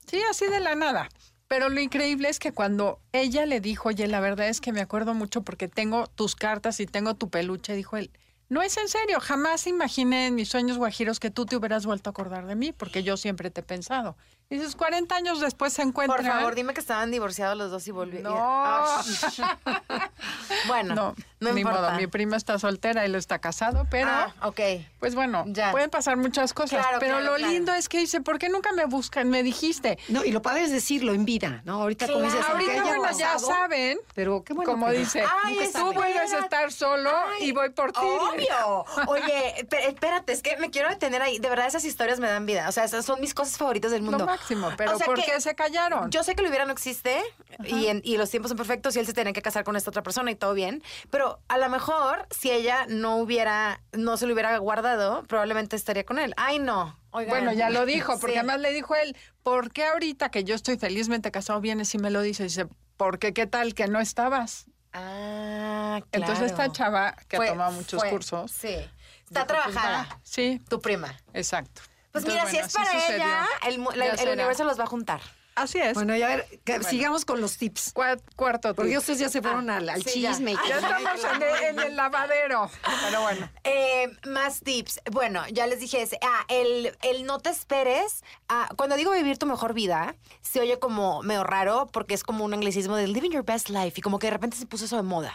[0.05, 1.09] Sí, así de la nada.
[1.47, 4.82] Pero lo increíble es que cuando ella le dijo, oye, la verdad es que me
[4.82, 8.11] acuerdo mucho porque tengo tus cartas y tengo tu peluche, dijo él,
[8.49, 12.09] no es en serio, jamás imaginé en mis sueños guajiros que tú te hubieras vuelto
[12.09, 14.15] a acordar de mí, porque yo siempre te he pensado.
[14.52, 16.26] Y dices, 40 años después se encuentran.
[16.26, 18.34] Por favor, dime que estaban divorciados los dos y volvieron.
[18.34, 18.86] No.
[20.68, 21.82] bueno, No, no, ni importa.
[21.82, 24.10] modo, mi prima está soltera, él está casado, pero...
[24.10, 24.60] Ah, ok.
[25.00, 25.70] Pues bueno, Ya.
[25.72, 27.54] pueden pasar muchas cosas, Claro, pero claro, lo claro.
[27.54, 29.30] lindo es que dice, ¿por qué nunca me buscan?
[29.30, 30.00] Me dijiste.
[30.08, 31.82] No, y lo padre es decirlo en vida, ¿no?
[31.84, 34.72] Ahorita como dices, Ahorita, bueno, ya saben, Pero qué bueno.
[34.72, 35.93] como que- dice, Ay, tú espérate.
[35.95, 38.00] vuelves a estar solo y voy por ti.
[38.02, 38.86] Obvio.
[39.08, 41.38] Oye, esp- espérate, es que me quiero detener ahí.
[41.38, 42.68] De verdad, esas historias me dan vida.
[42.68, 44.26] O sea, esas son mis cosas favoritas del mundo.
[44.26, 46.09] Lo máximo, pero O sea ¿por qué se callaron?
[46.11, 47.21] Yo sé que lo hubiera no existe
[47.65, 49.89] y, en- y los tiempos son perfectos y él se tiene que casar con esta
[49.89, 50.81] otra persona y todo bien.
[51.09, 56.05] Pero a lo mejor, si ella no hubiera, no se lo hubiera guardado, probablemente estaría
[56.05, 56.33] con él.
[56.37, 56.97] Ay, no.
[57.11, 57.29] Oigan.
[57.31, 58.37] Bueno, ya lo dijo, porque Sí.
[58.39, 62.11] además le dijo él, ¿por qué ahorita que yo estoy felizmente casado vienes y me
[62.11, 62.55] lo dices?
[62.55, 62.67] Dice,
[62.97, 64.65] porque qué tal que no estabas.
[64.93, 66.31] Ah, claro.
[66.33, 68.51] Entonces esta chava que Fue- ha tomado muchos fue, cursos.
[68.51, 68.67] Sí.
[68.67, 70.07] Está dijo, pues, trabajada.
[70.11, 70.19] va.
[70.23, 71.15] Sí, Tu prima.
[71.33, 71.81] exacto.
[72.12, 73.16] Pues Entonces, mira, si es para sucedió.
[73.16, 75.22] ella, el, la- el universo los va a juntar.
[75.55, 75.93] Así es.
[75.93, 77.93] Bueno, y a ver, que sigamos con los tips.
[77.93, 78.99] Cua- cuarto Porque tip.
[78.99, 80.32] ustedes ya se fueron al, al sí, ya.
[80.32, 80.55] chisme.
[80.70, 82.72] Ya estamos en el, en el lavadero.
[83.05, 83.49] Pero bueno.
[83.66, 85.01] Eh, más tips.
[85.12, 86.18] Bueno, ya les dije ese.
[86.22, 88.24] Ah, el, el no te esperes.
[88.47, 92.45] Ah, cuando digo vivir tu mejor vida, se oye como medio raro porque es como
[92.45, 94.95] un anglicismo de living your best life y como que de repente se puso eso
[94.95, 95.34] de moda.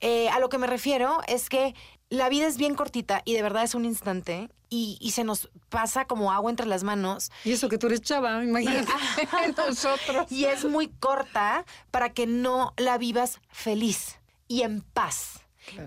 [0.00, 1.72] Eh, a lo que me refiero es que
[2.08, 5.48] la vida es bien cortita y de verdad es un instante y, y se nos
[5.68, 8.90] pasa como agua entre las manos Y eso que tú eres chava, imagínate.
[9.56, 10.30] Nosotros.
[10.30, 15.40] y es muy corta para que no la vivas feliz y en paz.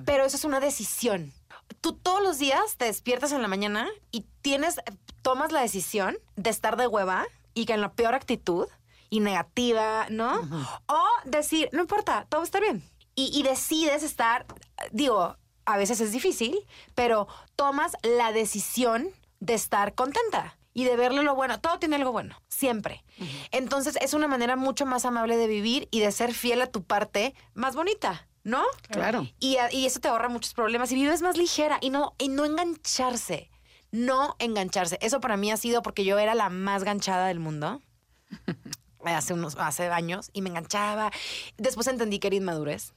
[0.05, 1.31] Pero eso es una decisión.
[1.79, 4.75] Tú todos los días te despiertas en la mañana y tienes,
[5.21, 8.67] tomas la decisión de estar de hueva y que en la peor actitud
[9.09, 10.41] y negativa, ¿no?
[10.87, 12.83] O decir, no importa, todo va a estar bien.
[13.15, 14.45] Y, y decides estar,
[14.91, 15.37] digo,
[15.73, 16.65] a veces es difícil,
[16.95, 19.09] pero tomas la decisión
[19.39, 21.59] de estar contenta y de verle lo bueno.
[21.59, 23.03] Todo tiene algo bueno, siempre.
[23.51, 26.83] Entonces es una manera mucho más amable de vivir y de ser fiel a tu
[26.83, 28.63] parte más bonita, ¿no?
[28.89, 29.27] Claro.
[29.39, 33.49] Y, eso te ahorra muchos problemas y vives más ligera y no, y no engancharse.
[33.91, 34.97] no engancharse.
[35.01, 37.81] Eso para mí ha sido porque yo era la más ganchada del mundo.
[39.15, 41.11] hace unos hace años y me enganchaba.
[41.57, 42.93] Después entendí que era inmadurez.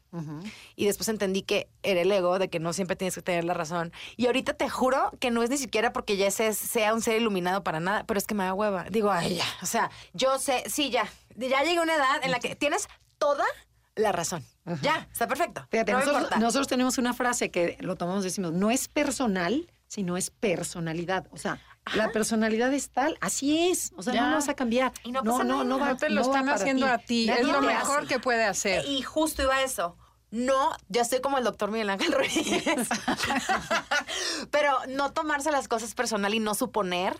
[0.76, 3.54] Y después entendí que era el ego, de que no siempre tienes que tener la
[3.54, 3.92] razón.
[4.16, 7.20] Y ahorita te juro que no es ni siquiera porque ya ese sea un ser
[7.20, 8.84] iluminado para nada, pero es que me da hueva.
[8.90, 9.44] Digo, ay, ya.
[9.62, 11.08] O sea, yo sé, sí, ya.
[11.36, 12.88] Ya llegué a una edad en la que tienes
[13.18, 13.46] toda
[13.94, 14.44] la razón.
[14.80, 15.66] Ya, está perfecto.
[15.70, 16.00] Fíjate, No
[16.38, 21.26] nosotros, tenemos una frase que lo tomamos, decimos, no es personal, sino es personalidad.
[21.32, 21.60] O sea,
[21.94, 23.92] la personalidad es tal, así es.
[23.96, 24.22] O sea, Ya.
[24.22, 24.92] no lo vas a cambiar.
[25.04, 25.64] Y no no, pasa no, nada.
[25.64, 27.26] no va No te lo no están haciendo a ti.
[27.26, 28.06] Nadie Es lo mejor hace.
[28.08, 28.84] que puede hacer.
[28.86, 29.96] Y justo iba a eso.
[30.32, 32.88] No, yo estoy como el doctor Miguel Ángel Rodríguez.
[34.50, 37.18] Pero no tomarse las cosas personal y no suponer,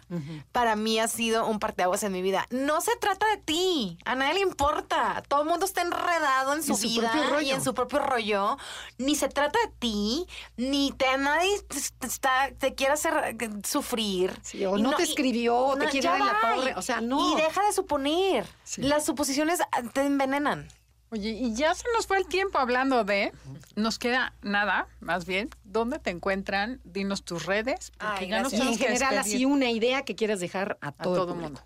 [0.50, 2.46] para mí ha sido un parteaguas en mi vida.
[2.48, 5.22] No se trata de ti, a nadie le importa.
[5.28, 8.56] Todo el mundo está enredado en su, En vida y en su propio rollo.
[8.96, 11.50] Ni se trata de ti, ni te, nadie
[11.98, 14.40] te, está, te quiere hacer eh, sufrir.
[14.42, 17.02] Sí, o no te escribió, o te quiere ya dar en la torre, o sea,
[17.02, 17.32] no.
[17.32, 18.46] Y deja de suponer.
[18.64, 18.80] Sí.
[18.80, 20.66] Las suposiciones ah, te envenenan.
[21.12, 23.32] Oye, y ya se nos fue el tiempo hablando de,
[23.76, 26.80] nos queda nada, más bien, ¿dónde te encuentran?
[26.84, 28.54] Dinos tus redes, porque Ay, ya nos.
[28.54, 31.60] Y en general, despedir así una idea que quieras dejar a a todo, el mundo.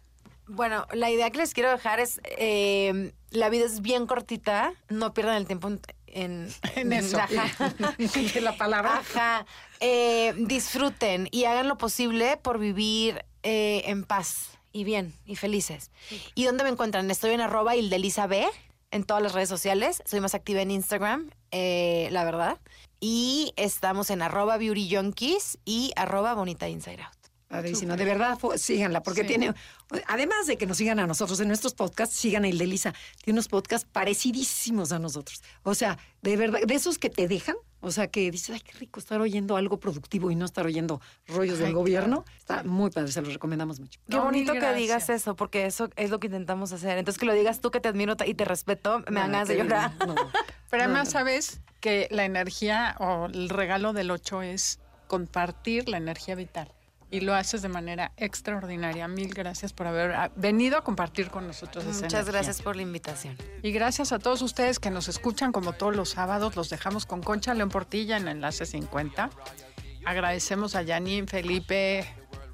[0.49, 5.15] Bueno, la idea que les quiero dejar es, eh, la vida es bien cortita, no
[5.15, 5.81] pierdan el tiempo en...
[6.09, 7.19] En, En eso.
[7.19, 7.75] Ajá.
[8.35, 8.99] De la palabra.
[8.99, 9.47] Ajá.
[9.79, 15.91] Eh, disfruten y hagan lo posible por vivir eh, en paz y bien y felices.
[16.35, 17.09] ¿Y dónde me encuentran?
[17.11, 18.49] Estoy en arroba Ildelisa B
[18.91, 20.03] en todas las redes sociales.
[20.05, 22.59] Soy más activa en Instagram, eh, la verdad.
[23.01, 27.13] Y estamos en arroba Beauty Junkies y arroba Bonita Inside Out.
[27.49, 29.29] Padrísimo, de verdad, síganla, porque Sí.
[29.29, 29.55] tiene,
[30.09, 32.93] además de que nos sigan a nosotros en nuestros podcasts, sigan el de Lisa.
[33.23, 35.43] Tiene unos podcasts parecidísimos a nosotros.
[35.63, 38.73] O sea, de verdad, de esos que te dejan, o sea, que dices, ay, qué
[38.79, 42.25] rico estar oyendo algo productivo y no estar oyendo rollos del Ay, gobierno.
[42.39, 44.01] Está muy padre, se los recomendamos mucho.
[44.09, 46.99] Qué No, bonito que digas eso, porque eso es lo que intentamos hacer.
[46.99, 49.49] Entonces, que lo digas tú, que te admiro y te respeto, me dan No, ganas
[49.49, 49.93] de llorar.
[50.07, 50.15] no.
[50.71, 51.13] Pero No, además no.
[51.13, 56.73] sabes que la energía o el regalo del 8 es compartir la energía vital.
[57.11, 59.07] Y lo haces de manera extraordinaria.
[59.07, 62.33] Mil gracias por haber ah, venido a compartir con nosotros esa Muchas energía.
[62.33, 63.37] gracias por la invitación.
[63.63, 66.57] Y gracias a todos ustedes que nos escuchan como todos los sábados.
[66.57, 69.31] Los dejamos con Concha León Portilla en Enlace 50.
[70.05, 72.07] Agradecemos a Janine, Felipe,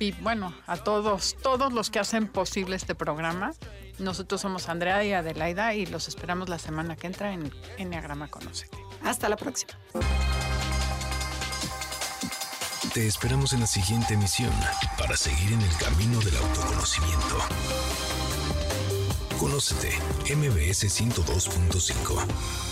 [0.02, 3.52] y bueno, a todos, todos los que hacen posible este programa.
[3.98, 8.76] Nosotros somos Andrea y Adelaida y los esperamos la semana que entra en Enneagrama Conócete.
[9.04, 9.74] Hasta la próxima.
[12.94, 14.52] Te esperamos en la siguiente emisión
[14.98, 17.38] para seguir en el camino del autoconocimiento.
[19.38, 19.96] Conócete,
[20.34, 22.71] MBS 102.5.